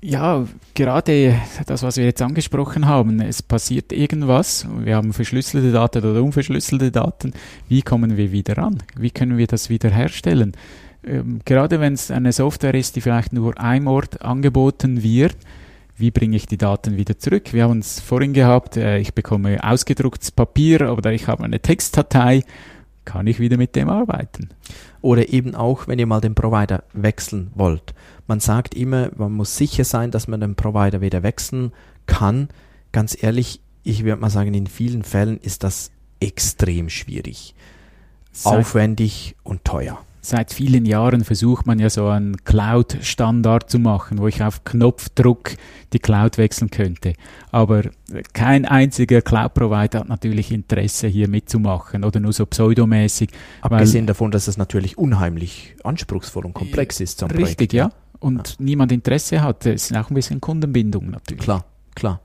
Ja, 0.03 0.47
gerade 0.73 1.35
das, 1.67 1.83
was 1.83 1.97
wir 1.97 2.05
jetzt 2.05 2.23
angesprochen 2.23 2.87
haben, 2.87 3.21
es 3.21 3.43
passiert 3.43 3.93
irgendwas, 3.93 4.65
wir 4.79 4.95
haben 4.95 5.13
verschlüsselte 5.13 5.71
Daten 5.71 6.03
oder 6.03 6.23
unverschlüsselte 6.23 6.89
Daten, 6.89 7.33
wie 7.69 7.83
kommen 7.83 8.17
wir 8.17 8.31
wieder 8.31 8.57
ran? 8.57 8.81
Wie 8.97 9.11
können 9.11 9.37
wir 9.37 9.45
das 9.45 9.69
wieder 9.69 9.91
herstellen? 9.91 10.53
Ähm, 11.05 11.41
gerade 11.45 11.79
wenn 11.79 11.93
es 11.93 12.09
eine 12.09 12.31
Software 12.31 12.73
ist, 12.73 12.95
die 12.95 13.01
vielleicht 13.01 13.31
nur 13.31 13.59
einem 13.59 13.85
Ort 13.85 14.23
angeboten 14.23 15.03
wird, 15.03 15.37
wie 16.01 16.11
bringe 16.11 16.35
ich 16.35 16.47
die 16.47 16.57
Daten 16.57 16.97
wieder 16.97 17.17
zurück? 17.17 17.53
Wir 17.53 17.63
haben 17.63 17.79
es 17.79 17.99
vorhin 17.99 18.33
gehabt, 18.33 18.75
äh, 18.75 18.97
ich 18.97 19.13
bekomme 19.13 19.63
ausgedrucktes 19.63 20.31
Papier 20.31 20.91
oder 20.91 21.13
ich 21.13 21.27
habe 21.27 21.43
eine 21.43 21.61
Textdatei, 21.61 22.43
kann 23.05 23.27
ich 23.27 23.39
wieder 23.39 23.57
mit 23.57 23.75
dem 23.75 23.89
arbeiten? 23.89 24.49
Oder 25.01 25.29
eben 25.29 25.55
auch, 25.55 25.87
wenn 25.87 25.99
ihr 25.99 26.07
mal 26.07 26.19
den 26.19 26.35
Provider 26.35 26.83
wechseln 26.93 27.51
wollt. 27.55 27.93
Man 28.27 28.39
sagt 28.39 28.75
immer, 28.75 29.11
man 29.15 29.31
muss 29.31 29.55
sicher 29.57 29.83
sein, 29.83 30.11
dass 30.11 30.27
man 30.27 30.41
den 30.41 30.55
Provider 30.55 31.01
wieder 31.01 31.23
wechseln 31.23 31.71
kann. 32.05 32.49
Ganz 32.91 33.21
ehrlich, 33.21 33.61
ich 33.83 34.03
würde 34.03 34.21
mal 34.21 34.29
sagen, 34.29 34.53
in 34.53 34.67
vielen 34.67 35.03
Fällen 35.03 35.37
ist 35.39 35.63
das 35.63 35.91
extrem 36.19 36.89
schwierig, 36.89 37.55
Seit, 38.31 38.59
aufwendig 38.59 39.35
und 39.43 39.65
teuer. 39.65 40.03
Seit 40.23 40.53
vielen 40.53 40.85
Jahren 40.85 41.23
versucht 41.23 41.65
man 41.65 41.79
ja 41.79 41.89
so 41.89 42.07
einen 42.07 42.37
Cloud-Standard 42.43 43.69
zu 43.71 43.79
machen, 43.79 44.19
wo 44.19 44.27
ich 44.27 44.43
auf 44.43 44.63
Knopfdruck 44.63 45.53
die 45.93 45.99
Cloud 45.99 46.37
wechseln 46.37 46.69
könnte. 46.69 47.13
Aber 47.51 47.83
kein 48.33 48.65
einziger 48.65 49.21
Cloud-Provider 49.23 50.01
hat 50.01 50.09
natürlich 50.09 50.51
Interesse, 50.51 51.07
hier 51.07 51.27
mitzumachen 51.27 52.03
oder 52.03 52.19
nur 52.19 52.33
so 52.33 52.45
pseudomäßig. 52.45 53.31
Abgesehen 53.61 54.05
davon, 54.05 54.29
dass 54.29 54.47
es 54.47 54.57
natürlich 54.57 54.95
unheimlich 54.97 55.75
anspruchsvoll 55.83 56.45
und 56.45 56.53
komplex 56.53 56.99
ist. 56.99 57.19
So 57.19 57.25
richtig, 57.25 57.69
Projekt. 57.69 57.73
ja. 57.73 57.91
Und 58.19 58.49
ja. 58.49 58.55
niemand 58.59 58.91
Interesse 58.91 59.41
hat. 59.41 59.65
Es 59.65 59.89
ist 59.89 59.97
auch 59.97 60.11
ein 60.11 60.13
bisschen 60.13 60.39
Kundenbindung 60.39 61.09
natürlich. 61.09 61.43
Klar, 61.43 61.65
klar. 61.95 62.21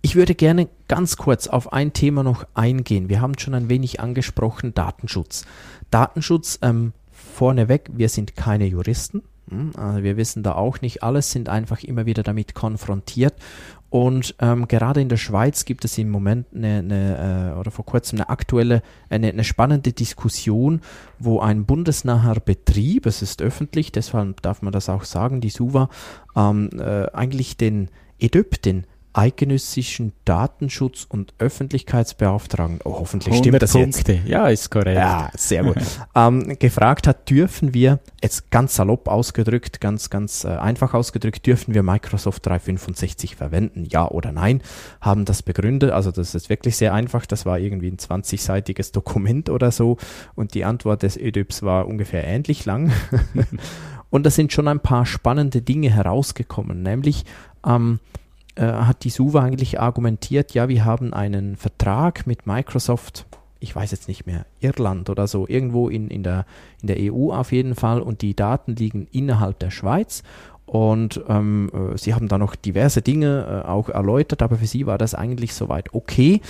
Ich 0.00 0.16
würde 0.16 0.34
gerne 0.34 0.68
ganz 0.88 1.16
kurz 1.16 1.48
auf 1.48 1.72
ein 1.72 1.92
Thema 1.92 2.22
noch 2.22 2.46
eingehen. 2.54 3.08
Wir 3.08 3.20
haben 3.20 3.38
schon 3.38 3.54
ein 3.54 3.68
wenig 3.68 4.00
angesprochen, 4.00 4.72
Datenschutz. 4.72 5.44
Datenschutz 5.90 6.58
ähm, 6.62 6.92
vorneweg, 7.36 7.90
wir 7.92 8.08
sind 8.08 8.34
keine 8.34 8.66
Juristen. 8.66 9.22
Hm, 9.50 9.72
also 9.76 10.02
wir 10.02 10.16
wissen 10.16 10.42
da 10.42 10.54
auch 10.54 10.80
nicht 10.80 11.02
alles, 11.02 11.30
sind 11.30 11.48
einfach 11.48 11.82
immer 11.82 12.06
wieder 12.06 12.22
damit 12.22 12.54
konfrontiert. 12.54 13.34
Und 13.88 14.34
ähm, 14.40 14.66
gerade 14.66 15.00
in 15.00 15.08
der 15.08 15.16
Schweiz 15.16 15.64
gibt 15.64 15.84
es 15.84 15.96
im 15.98 16.10
Moment 16.10 16.46
eine, 16.54 16.78
eine 16.78 17.52
äh, 17.54 17.58
oder 17.58 17.70
vor 17.70 17.84
kurzem 17.84 18.18
eine 18.18 18.28
aktuelle, 18.30 18.82
eine, 19.10 19.28
eine 19.28 19.44
spannende 19.44 19.92
Diskussion, 19.92 20.80
wo 21.18 21.40
ein 21.40 21.66
bundesnaher 21.66 22.40
Betrieb, 22.40 23.06
es 23.06 23.22
ist 23.22 23.42
öffentlich, 23.42 23.92
deshalb 23.92 24.42
darf 24.42 24.62
man 24.62 24.72
das 24.72 24.88
auch 24.88 25.04
sagen, 25.04 25.40
die 25.40 25.50
SUVA, 25.50 25.88
ähm, 26.34 26.70
äh, 26.76 27.06
eigentlich 27.12 27.56
den 27.56 27.88
EDÖP, 28.18 28.60
den 28.62 28.86
eidgenössischen 29.16 30.12
Datenschutz- 30.26 31.06
und 31.08 31.32
Öffentlichkeitsbeauftragten, 31.38 32.80
oh, 32.84 32.98
hoffentlich 33.00 33.34
stimmt 33.36 33.62
das 33.62 33.72
Punkte. 33.72 34.12
jetzt. 34.12 34.28
Ja, 34.28 34.48
ist 34.48 34.70
korrekt. 34.70 34.98
Ja, 34.98 35.30
sehr 35.34 35.64
gut. 35.64 35.76
ähm, 36.14 36.58
gefragt 36.58 37.06
hat, 37.06 37.30
dürfen 37.30 37.72
wir, 37.72 38.00
jetzt 38.22 38.50
ganz 38.50 38.74
salopp 38.74 39.08
ausgedrückt, 39.08 39.80
ganz, 39.80 40.10
ganz 40.10 40.44
äh, 40.44 40.48
einfach 40.48 40.92
ausgedrückt, 40.92 41.46
dürfen 41.46 41.72
wir 41.72 41.82
Microsoft 41.82 42.44
365 42.44 43.36
verwenden, 43.36 43.86
ja 43.90 44.06
oder 44.06 44.32
nein, 44.32 44.60
haben 45.00 45.24
das 45.24 45.42
begründet, 45.42 45.92
also 45.92 46.10
das 46.10 46.34
ist 46.34 46.50
wirklich 46.50 46.76
sehr 46.76 46.92
einfach, 46.92 47.24
das 47.24 47.46
war 47.46 47.58
irgendwie 47.58 47.88
ein 47.88 47.96
20-seitiges 47.96 48.92
Dokument 48.92 49.48
oder 49.48 49.70
so 49.72 49.96
und 50.34 50.52
die 50.52 50.66
Antwort 50.66 51.02
des 51.02 51.16
ÖDIPs 51.16 51.62
war 51.62 51.88
ungefähr 51.88 52.24
ähnlich 52.24 52.66
lang. 52.66 52.92
und 54.10 54.26
da 54.26 54.30
sind 54.30 54.52
schon 54.52 54.68
ein 54.68 54.80
paar 54.80 55.06
spannende 55.06 55.62
Dinge 55.62 55.90
herausgekommen, 55.90 56.82
nämlich 56.82 57.24
ähm, 57.66 57.98
äh, 58.56 58.64
hat 58.64 59.04
die 59.04 59.10
SUVA 59.10 59.42
eigentlich 59.42 59.80
argumentiert, 59.80 60.54
ja, 60.54 60.68
wir 60.68 60.84
haben 60.84 61.12
einen 61.12 61.56
Vertrag 61.56 62.26
mit 62.26 62.46
Microsoft, 62.46 63.26
ich 63.60 63.74
weiß 63.74 63.90
jetzt 63.90 64.08
nicht 64.08 64.26
mehr, 64.26 64.46
Irland 64.60 65.08
oder 65.10 65.26
so, 65.26 65.46
irgendwo 65.46 65.88
in, 65.88 66.08
in, 66.08 66.22
der, 66.22 66.46
in 66.80 66.88
der 66.88 66.96
EU 67.00 67.32
auf 67.32 67.52
jeden 67.52 67.74
Fall 67.74 68.00
und 68.00 68.22
die 68.22 68.34
Daten 68.34 68.76
liegen 68.76 69.06
innerhalb 69.12 69.58
der 69.58 69.70
Schweiz 69.70 70.22
und 70.66 71.20
ähm, 71.28 71.70
äh, 71.72 71.96
sie 71.96 72.14
haben 72.14 72.28
da 72.28 72.38
noch 72.38 72.56
diverse 72.56 73.00
Dinge 73.00 73.62
äh, 73.64 73.68
auch 73.68 73.88
erläutert, 73.88 74.42
aber 74.42 74.56
für 74.56 74.66
sie 74.66 74.86
war 74.86 74.98
das 74.98 75.14
eigentlich 75.14 75.54
soweit 75.54 75.94
okay. 75.94 76.40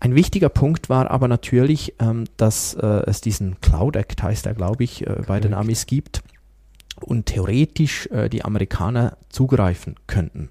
Ein 0.00 0.14
wichtiger 0.14 0.48
Punkt 0.48 0.90
war 0.90 1.10
aber 1.10 1.28
natürlich, 1.28 1.94
ähm, 2.00 2.24
dass 2.36 2.74
äh, 2.74 2.86
es 3.06 3.20
diesen 3.20 3.60
Cloud 3.60 3.96
Act, 3.96 4.22
heißt 4.22 4.44
er, 4.46 4.54
glaube 4.54 4.84
ich, 4.84 5.06
äh, 5.06 5.22
bei 5.26 5.40
den 5.40 5.54
Amis 5.54 5.86
gibt 5.86 6.22
und 7.00 7.26
theoretisch 7.26 8.06
äh, 8.08 8.28
die 8.28 8.44
Amerikaner 8.44 9.16
zugreifen 9.28 9.94
könnten. 10.06 10.50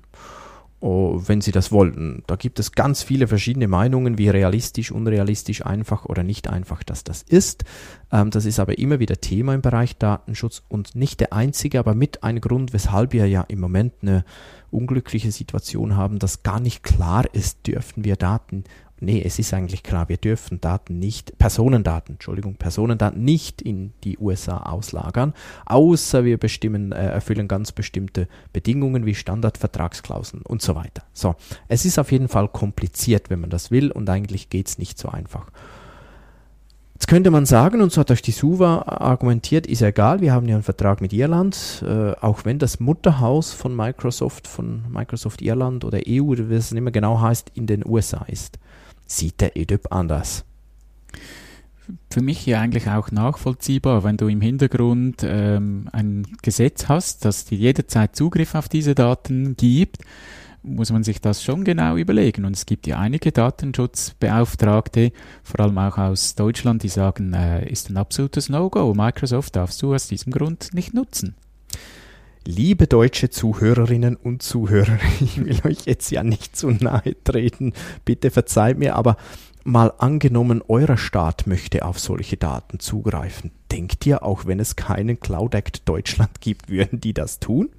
Oh, 0.85 1.21
wenn 1.27 1.39
sie 1.39 1.53
das 1.53 1.71
wollten. 1.71 2.23
Da 2.27 2.35
gibt 2.35 2.59
es 2.59 2.73
ganz 2.73 3.03
viele 3.03 3.27
verschiedene 3.27 3.69
Meinungen, 3.69 4.17
wie 4.17 4.27
realistisch, 4.27 4.91
unrealistisch, 4.91 5.65
einfach 5.65 6.03
oder 6.03 6.23
nicht 6.23 6.49
einfach 6.49 6.83
dass 6.83 7.05
das 7.05 7.21
ist. 7.21 7.63
Ähm, 8.11 8.31
das 8.31 8.43
ist 8.43 8.59
aber 8.59 8.77
immer 8.77 8.99
wieder 8.99 9.15
Thema 9.21 9.53
im 9.53 9.61
Bereich 9.61 9.97
Datenschutz 9.97 10.61
und 10.67 10.93
nicht 10.93 11.21
der 11.21 11.31
einzige, 11.31 11.79
aber 11.79 11.95
mit 11.95 12.25
ein 12.25 12.41
Grund, 12.41 12.73
weshalb 12.73 13.13
wir 13.13 13.29
ja 13.29 13.45
im 13.47 13.61
Moment 13.61 13.93
eine 14.01 14.25
unglückliche 14.71 15.31
Situation 15.31 15.95
haben, 15.95 16.19
dass 16.19 16.43
gar 16.43 16.59
nicht 16.59 16.83
klar 16.83 17.33
ist, 17.33 17.65
dürfen 17.65 18.03
wir 18.03 18.17
Daten 18.17 18.65
nee, 19.03 19.21
es 19.23 19.39
ist 19.39 19.53
eigentlich 19.53 19.83
klar, 19.83 20.09
wir 20.09 20.17
dürfen 20.17 20.61
Daten 20.61 20.97
nicht, 20.99 21.37
Personendaten, 21.37 22.15
Entschuldigung, 22.15 22.55
Personendaten 22.55 23.23
nicht 23.23 23.61
in 23.61 23.93
die 24.03 24.17
USA 24.17 24.57
auslagern, 24.57 25.33
außer 25.65 26.23
wir 26.23 26.37
bestimmen, 26.37 26.91
äh, 26.91 27.07
erfüllen 27.07 27.47
ganz 27.47 27.71
bestimmte 27.71 28.27
Bedingungen 28.53 29.05
wie 29.05 29.15
Standardvertragsklauseln 29.15 30.43
und 30.43 30.61
so 30.61 30.75
weiter. 30.75 31.03
So, 31.13 31.35
es 31.67 31.85
ist 31.85 31.99
auf 31.99 32.11
jeden 32.11 32.27
Fall 32.27 32.47
kompliziert, 32.47 33.29
wenn 33.29 33.41
man 33.41 33.49
das 33.49 33.71
will 33.71 33.91
und 33.91 34.09
eigentlich 34.09 34.49
geht 34.49 34.67
es 34.67 34.77
nicht 34.77 34.97
so 34.97 35.09
einfach. 35.09 35.51
Jetzt 36.93 37.07
könnte 37.07 37.31
man 37.31 37.45
sagen, 37.45 37.81
und 37.81 37.91
so 37.91 37.99
hat 37.99 38.11
euch 38.11 38.21
die 38.21 38.31
SUVA 38.31 38.83
argumentiert, 38.83 39.67
ist 39.67 39.81
egal, 39.81 40.21
wir 40.21 40.31
haben 40.31 40.47
ja 40.47 40.55
einen 40.55 40.63
Vertrag 40.63 41.01
mit 41.01 41.11
Irland, 41.11 41.83
äh, 41.85 42.13
auch 42.21 42.45
wenn 42.45 42.59
das 42.59 42.79
Mutterhaus 42.79 43.51
von 43.51 43.75
Microsoft, 43.75 44.47
von 44.47 44.83
Microsoft 44.89 45.41
Irland 45.41 45.83
oder 45.83 45.97
EU, 45.97 46.33
wie 46.37 46.53
es 46.53 46.71
nicht 46.71 46.81
mehr 46.81 46.93
genau 46.93 47.19
heißt, 47.19 47.51
in 47.55 47.67
den 47.67 47.85
USA 47.85 48.23
ist 48.25 48.57
sieht 49.05 49.41
der 49.41 49.55
EDIP 49.57 49.91
anders. 49.91 50.45
Für 52.09 52.21
mich 52.21 52.45
ja 52.45 52.61
eigentlich 52.61 52.87
auch 52.89 53.11
nachvollziehbar, 53.11 54.03
wenn 54.03 54.17
du 54.17 54.27
im 54.27 54.41
Hintergrund 54.41 55.23
ähm, 55.23 55.89
ein 55.91 56.25
Gesetz 56.41 56.87
hast, 56.87 57.25
das 57.25 57.45
dir 57.45 57.57
jederzeit 57.57 58.15
Zugriff 58.15 58.55
auf 58.55 58.69
diese 58.69 58.95
Daten 58.95 59.57
gibt, 59.57 59.97
muss 60.63 60.91
man 60.91 61.03
sich 61.03 61.19
das 61.19 61.43
schon 61.43 61.63
genau 61.63 61.97
überlegen. 61.97 62.45
Und 62.45 62.55
es 62.55 62.65
gibt 62.65 62.87
ja 62.87 62.97
einige 62.97 63.31
Datenschutzbeauftragte, 63.31 65.11
vor 65.43 65.59
allem 65.59 65.77
auch 65.77 65.97
aus 65.97 66.35
Deutschland, 66.35 66.83
die 66.83 66.89
sagen, 66.89 67.33
äh, 67.33 67.69
ist 67.69 67.89
ein 67.89 67.97
absolutes 67.97 68.49
No-Go. 68.49 68.93
Microsoft 68.93 69.55
darfst 69.55 69.81
du 69.81 69.93
aus 69.93 70.07
diesem 70.07 70.31
Grund 70.31 70.73
nicht 70.73 70.93
nutzen. 70.93 71.35
Liebe 72.45 72.87
deutsche 72.87 73.29
Zuhörerinnen 73.29 74.17
und 74.17 74.43
Zuhörer, 74.43 74.99
ich 75.21 75.43
will 75.43 75.59
euch 75.63 75.85
jetzt 75.85 76.11
ja 76.11 76.23
nicht 76.23 76.55
zu 76.55 76.71
nahe 76.71 77.15
treten, 77.23 77.73
bitte 78.03 78.31
verzeiht 78.31 78.77
mir, 78.77 78.95
aber 78.95 79.15
mal 79.63 79.93
angenommen, 79.97 80.61
euer 80.67 80.97
Staat 80.97 81.47
möchte 81.47 81.85
auf 81.85 81.99
solche 81.99 82.35
Daten 82.35 82.79
zugreifen. 82.79 83.51
Denkt 83.71 84.05
ihr, 84.05 84.23
auch 84.23 84.45
wenn 84.45 84.59
es 84.59 84.75
keinen 84.75 85.21
Cloud 85.21 85.55
Act 85.55 85.87
Deutschland 85.87 86.41
gibt, 86.41 86.69
würden 86.69 86.99
die 86.99 87.13
das 87.13 87.39
tun? 87.39 87.69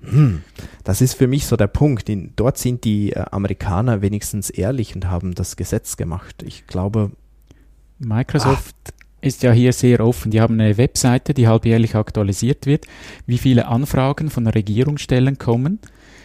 Hm, 0.00 0.42
das 0.82 1.00
ist 1.00 1.14
für 1.14 1.28
mich 1.28 1.46
so 1.46 1.56
der 1.56 1.68
Punkt. 1.68 2.08
In, 2.08 2.32
dort 2.34 2.58
sind 2.58 2.82
die 2.82 3.12
äh, 3.12 3.24
Amerikaner 3.30 4.02
wenigstens 4.02 4.50
ehrlich 4.50 4.96
und 4.96 5.06
haben 5.06 5.36
das 5.36 5.54
Gesetz 5.54 5.96
gemacht. 5.96 6.42
Ich 6.42 6.66
glaube. 6.66 7.12
Microsoft 8.00 8.74
ah 8.88 9.01
ist 9.22 9.42
ja 9.42 9.52
hier 9.52 9.72
sehr 9.72 10.00
offen. 10.00 10.30
Die 10.30 10.40
haben 10.40 10.60
eine 10.60 10.76
Webseite, 10.76 11.32
die 11.32 11.48
halbjährlich 11.48 11.94
aktualisiert 11.94 12.66
wird, 12.66 12.86
wie 13.26 13.38
viele 13.38 13.68
Anfragen 13.68 14.30
von 14.30 14.46
Regierungsstellen 14.46 15.38
kommen, 15.38 15.78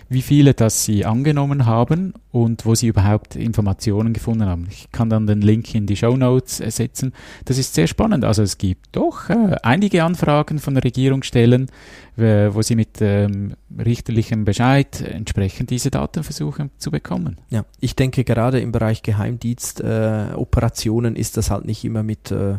wie 0.09 0.21
viele 0.21 0.53
das 0.53 0.85
sie 0.85 1.03
angenommen 1.05 1.65
haben 1.65 2.13
und 2.31 2.65
wo 2.65 2.75
sie 2.75 2.87
überhaupt 2.87 3.35
Informationen 3.35 4.13
gefunden 4.13 4.45
haben. 4.45 4.67
Ich 4.69 4.89
kann 4.91 5.09
dann 5.09 5.27
den 5.27 5.41
Link 5.41 5.75
in 5.75 5.85
die 5.85 5.97
Show 5.97 6.17
Notes 6.17 6.57
setzen. 6.57 7.13
Das 7.45 7.57
ist 7.57 7.73
sehr 7.73 7.87
spannend. 7.87 8.23
Also 8.23 8.41
es 8.41 8.57
gibt 8.57 8.87
doch 8.93 9.29
äh, 9.29 9.57
einige 9.63 10.03
Anfragen 10.03 10.59
von 10.59 10.77
Regierungsstellen, 10.77 11.69
äh, 12.17 12.49
wo 12.51 12.61
sie 12.61 12.75
mit 12.75 13.01
ähm, 13.01 13.55
richterlichem 13.77 14.45
Bescheid 14.45 15.01
entsprechend 15.01 15.69
diese 15.69 15.91
Daten 15.91 16.23
versuchen 16.23 16.71
zu 16.77 16.89
bekommen. 16.89 17.37
Ja, 17.49 17.65
ich 17.79 17.95
denke 17.95 18.23
gerade 18.23 18.59
im 18.59 18.71
Bereich 18.71 19.03
Geheimdienstoperationen 19.03 21.15
äh, 21.15 21.19
ist 21.19 21.37
das 21.37 21.51
halt 21.51 21.65
nicht 21.65 21.83
immer 21.83 22.03
mit 22.03 22.31
äh, 22.31 22.55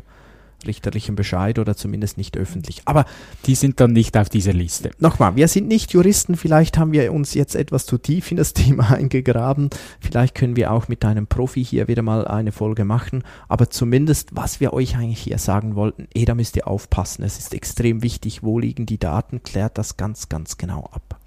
richterlichen 0.67 1.15
Bescheid 1.15 1.59
oder 1.59 1.77
zumindest 1.77 2.19
nicht 2.19 2.37
öffentlich. 2.37 2.83
Aber 2.85 3.05
Die 3.47 3.55
sind 3.55 3.81
dann 3.81 3.93
nicht 3.93 4.17
auf 4.17 4.29
dieser 4.29 4.53
Liste. 4.53 4.91
nochmal, 4.99 5.37
wir 5.37 5.49
sind 5.49 5.69
nicht 5.69 5.93
Juristen, 5.93 6.37
vielleicht 6.37 6.79
haben 6.79 6.93
wir 6.93 7.13
uns 7.13 7.35
jetzt 7.35 7.55
etwas 7.55 7.87
zu 7.87 7.99
tief 7.99 8.31
in 8.31 8.37
das 8.37 8.53
Thema 8.55 8.91
eingegraben, 8.93 9.71
vielleicht 10.01 10.35
können 10.35 10.57
wir 10.57 10.73
auch 10.73 10.89
mit 10.89 11.05
einem 11.05 11.27
Profi 11.27 11.65
hier 11.65 11.89
wieder 11.89 12.03
mal 12.03 12.27
eine 12.27 12.53
Folge 12.53 12.85
machen, 12.85 13.23
aber 13.49 13.71
zumindest, 13.71 14.35
was 14.35 14.61
wir 14.61 14.73
euch 14.73 14.97
eigentlich 14.97 15.21
hier 15.21 15.39
sagen 15.39 15.75
wollten, 15.77 16.09
eh, 16.15 16.25
da 16.25 16.35
müsst 16.35 16.57
ihr 16.57 16.67
aufpassen, 16.67 17.23
es 17.23 17.39
ist 17.39 17.55
extrem 17.55 18.03
wichtig, 18.03 18.43
wo 18.43 18.59
liegen 18.59 18.87
die 18.87 18.99
Daten, 18.99 19.43
klärt 19.43 19.79
das 19.79 19.97
ganz, 19.97 20.29
ganz 20.29 20.57
genau 20.57 20.89
ab. 20.93 21.21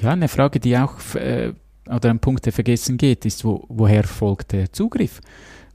Ja, 0.00 0.10
eine 0.10 0.28
Frage, 0.28 0.60
die 0.60 0.76
auch 0.76 1.14
äh, 1.14 1.54
oder 1.88 2.10
ein 2.10 2.18
Punkt, 2.18 2.44
der 2.46 2.52
vergessen 2.52 2.96
geht, 2.96 3.24
ist, 3.24 3.44
wo, 3.44 3.64
woher 3.68 4.04
folgt 4.04 4.52
der 4.52 4.72
Zugriff? 4.72 5.20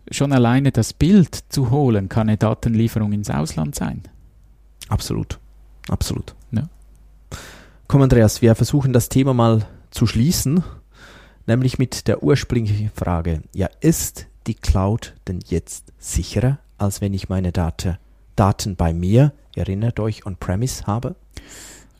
Schon 0.09 0.33
alleine 0.33 0.71
das 0.71 0.93
Bild 0.93 1.35
zu 1.49 1.69
holen, 1.69 2.09
kann 2.09 2.27
eine 2.27 2.37
Datenlieferung 2.37 3.13
ins 3.13 3.29
Ausland 3.29 3.75
sein. 3.75 4.01
Absolut, 4.89 5.39
absolut. 5.89 6.35
Ja. 6.51 6.63
Komm, 7.87 8.01
Andreas, 8.01 8.41
wir 8.41 8.55
versuchen 8.55 8.93
das 8.93 9.09
Thema 9.09 9.33
mal 9.33 9.65
zu 9.91 10.07
schließen, 10.07 10.63
nämlich 11.47 11.77
mit 11.77 12.07
der 12.07 12.23
ursprünglichen 12.23 12.89
Frage. 12.93 13.43
Ja, 13.53 13.69
ist 13.79 14.27
die 14.47 14.55
Cloud 14.55 15.13
denn 15.27 15.39
jetzt 15.47 15.93
sicherer, 15.99 16.59
als 16.77 17.01
wenn 17.01 17.13
ich 17.13 17.29
meine 17.29 17.51
Daten, 17.51 17.97
Daten 18.35 18.75
bei 18.75 18.93
mir, 18.93 19.33
erinnert 19.55 19.99
euch, 19.99 20.25
on-premise 20.25 20.87
habe? 20.87 21.15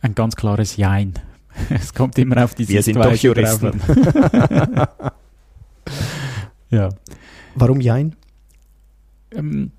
Ein 0.02 0.16
ganz 0.16 0.36
klares 0.36 0.78
Jein. 0.78 1.14
Es 1.70 1.94
kommt 1.94 2.18
immer 2.18 2.44
auf 2.46 2.56
die 2.56 2.68
Wir 2.68 2.82
sind 2.82 2.96
doch 2.96 3.14
Juristen. 3.14 3.82
ja. 6.72 6.90
Warum 7.56 7.80
Jein? 7.82 8.16
Ähm, 9.32 9.72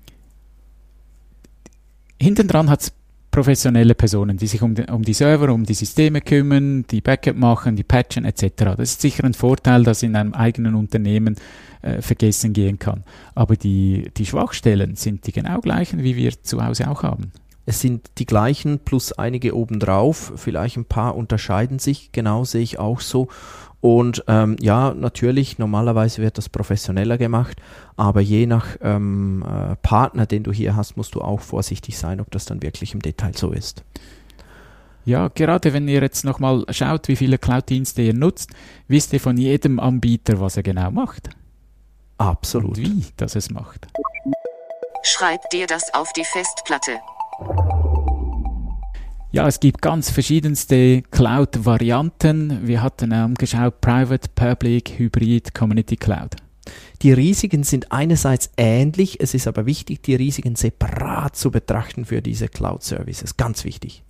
hinten 2.19 2.47
dran 2.47 2.69
hat 2.69 2.81
es 2.81 2.93
professionelle 3.33 3.95
Personen, 3.95 4.37
die 4.37 4.47
sich 4.47 4.61
um 4.61 4.75
die, 4.75 4.83
um 4.83 5.01
die 5.01 5.13
Server, 5.13 5.51
um 5.51 5.65
die 5.65 5.73
Systeme 5.73 6.21
kümmern, 6.21 6.85
die 6.89 7.01
Backup 7.01 7.35
machen, 7.35 7.75
die 7.75 7.83
patchen 7.83 8.25
etc. 8.25 8.75
Das 8.77 8.91
ist 8.91 9.01
sicher 9.01 9.23
ein 9.23 9.33
Vorteil, 9.33 9.83
das 9.83 10.03
in 10.03 10.15
einem 10.15 10.33
eigenen 10.33 10.75
Unternehmen 10.75 11.35
äh, 11.81 12.01
vergessen 12.01 12.53
gehen 12.53 12.77
kann. 12.77 13.03
Aber 13.33 13.55
die, 13.55 14.11
die 14.15 14.27
Schwachstellen 14.27 14.95
sind 14.95 15.25
die 15.25 15.31
genau 15.31 15.59
gleichen, 15.61 16.03
wie 16.03 16.15
wir 16.15 16.31
zu 16.43 16.63
Hause 16.63 16.89
auch 16.89 17.01
haben. 17.01 17.31
Es 17.65 17.81
sind 17.81 18.11
die 18.19 18.25
gleichen 18.25 18.79
plus 18.79 19.13
einige 19.13 19.55
obendrauf, 19.55 20.33
vielleicht 20.35 20.77
ein 20.77 20.85
paar 20.85 21.15
unterscheiden 21.15 21.79
sich, 21.79 22.11
genau 22.11 22.43
sehe 22.43 22.61
ich 22.61 22.77
auch 22.77 22.99
so. 22.99 23.29
Und 23.83 24.23
ähm, 24.29 24.55
ja, 24.61 24.93
natürlich, 24.93 25.59
normalerweise 25.59 26.21
wird 26.21 26.37
das 26.37 26.47
professioneller 26.47 27.17
gemacht, 27.17 27.61
aber 27.97 28.21
je 28.21 28.45
nach 28.45 28.77
ähm, 28.81 29.43
äh, 29.45 29.75
Partner, 29.75 30.25
den 30.25 30.43
du 30.43 30.53
hier 30.53 30.77
hast, 30.77 30.95
musst 30.95 31.15
du 31.15 31.21
auch 31.21 31.41
vorsichtig 31.41 31.97
sein, 31.97 32.21
ob 32.21 32.31
das 32.31 32.45
dann 32.45 32.61
wirklich 32.61 32.93
im 32.93 33.01
Detail 33.01 33.33
so 33.35 33.51
ist. 33.51 33.83
Ja, 35.03 35.27
gerade 35.27 35.73
wenn 35.73 35.89
ihr 35.89 35.99
jetzt 35.99 36.23
nochmal 36.23 36.63
schaut, 36.69 37.09
wie 37.09 37.17
viele 37.17 37.37
Cloud-Dienste 37.37 38.03
ihr 38.03 38.13
nutzt, 38.13 38.51
wisst 38.87 39.11
ihr 39.11 39.19
von 39.19 39.35
jedem 39.35 39.81
Anbieter, 39.81 40.39
was 40.39 40.55
er 40.55 40.63
genau 40.63 40.89
macht 40.89 41.31
Absolut. 42.17 42.77
und 42.77 42.77
wie 42.77 43.05
das 43.17 43.35
es 43.35 43.49
macht. 43.49 43.85
Schreib 45.03 45.49
dir 45.49 45.67
das 45.67 45.93
auf 45.93 46.13
die 46.13 46.23
Festplatte. 46.23 46.99
Ja, 49.33 49.47
es 49.47 49.59
gibt 49.59 49.81
ganz 49.81 50.11
verschiedenste 50.11 51.01
Cloud-Varianten. 51.09 52.67
Wir 52.67 52.83
hatten 52.83 53.11
angeschaut 53.11 53.81
Private, 53.81 54.29
Public, 54.35 54.99
Hybrid, 54.99 55.55
Community 55.55 55.95
Cloud. 55.95 56.35
Die 57.01 57.13
Risiken 57.13 57.63
sind 57.63 57.91
einerseits 57.91 58.51
ähnlich, 58.57 59.19
es 59.19 59.33
ist 59.33 59.47
aber 59.47 59.65
wichtig, 59.65 60.03
die 60.03 60.13
Risiken 60.13 60.55
separat 60.55 61.35
zu 61.35 61.49
betrachten 61.49 62.05
für 62.05 62.21
diese 62.21 62.47
Cloud-Services. 62.47 63.35
Ganz 63.35 63.65
wichtig. 63.65 64.03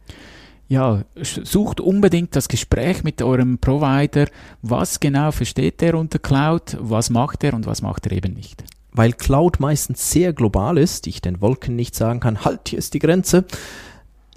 Ja, 0.67 1.05
sucht 1.21 1.79
unbedingt 1.79 2.35
das 2.35 2.49
Gespräch 2.49 3.05
mit 3.05 3.21
eurem 3.21 3.59
Provider. 3.59 4.27
Was 4.61 4.99
genau 4.99 5.31
versteht 5.31 5.81
er 5.81 5.95
unter 5.95 6.19
Cloud? 6.19 6.75
Was 6.81 7.09
macht 7.09 7.45
er 7.45 7.53
und 7.53 7.65
was 7.65 7.81
macht 7.81 8.07
er 8.07 8.11
eben 8.11 8.33
nicht? 8.33 8.65
Weil 8.91 9.13
Cloud 9.13 9.61
meistens 9.61 10.11
sehr 10.11 10.33
global 10.33 10.77
ist, 10.77 11.07
ich 11.07 11.21
den 11.21 11.39
Wolken 11.39 11.77
nicht 11.77 11.95
sagen 11.95 12.19
kann, 12.19 12.43
halt, 12.43 12.67
hier 12.67 12.79
ist 12.79 12.93
die 12.93 12.99
Grenze, 12.99 13.45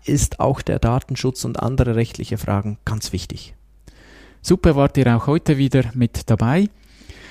ist 0.08 0.40
auch 0.40 0.62
der 0.62 0.78
Datenschutz 0.78 1.44
und 1.44 1.62
andere 1.62 1.96
rechtliche 1.96 2.38
Fragen 2.38 2.78
ganz 2.84 3.12
wichtig. 3.12 3.54
Super, 4.42 4.76
wart 4.76 4.96
ihr 4.96 5.14
auch 5.16 5.26
heute 5.26 5.58
wieder 5.58 5.84
mit 5.94 6.30
dabei. 6.30 6.68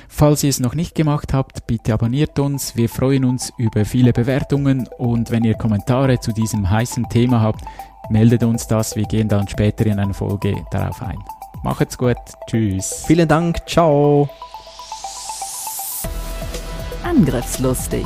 Falls 0.08 0.44
ihr 0.44 0.50
es 0.50 0.60
noch 0.60 0.76
nicht 0.76 0.96
gemacht 0.96 1.34
habt, 1.34 1.66
bitte 1.68 1.94
abonniert 1.94 2.38
uns. 2.40 2.76
Wir 2.76 2.90
freuen 2.90 3.26
uns 3.26 3.52
über 3.58 3.86
viele 3.86 4.14
Bewertungen 4.14 4.88
und 4.98 5.32
wenn 5.32 5.44
ihr 5.44 5.56
Kommentare 5.56 6.20
zu 6.20 6.32
diesem 6.32 6.70
heißen 6.70 7.10
Thema 7.10 7.42
habt, 7.42 7.64
meldet 8.10 8.44
uns 8.44 8.68
das. 8.68 8.96
Wir 8.96 9.06
gehen 9.06 9.28
dann 9.28 9.48
später 9.48 9.86
in 9.86 10.00
einer 10.00 10.14
Folge 10.14 10.56
darauf 10.72 11.02
ein. 11.02 11.18
Macht's 11.64 11.98
gut. 11.98 12.18
Tschüss. 12.48 13.04
Vielen 13.08 13.28
Dank, 13.28 13.68
ciao. 13.68 14.30
Angriffslustig. 17.04 18.06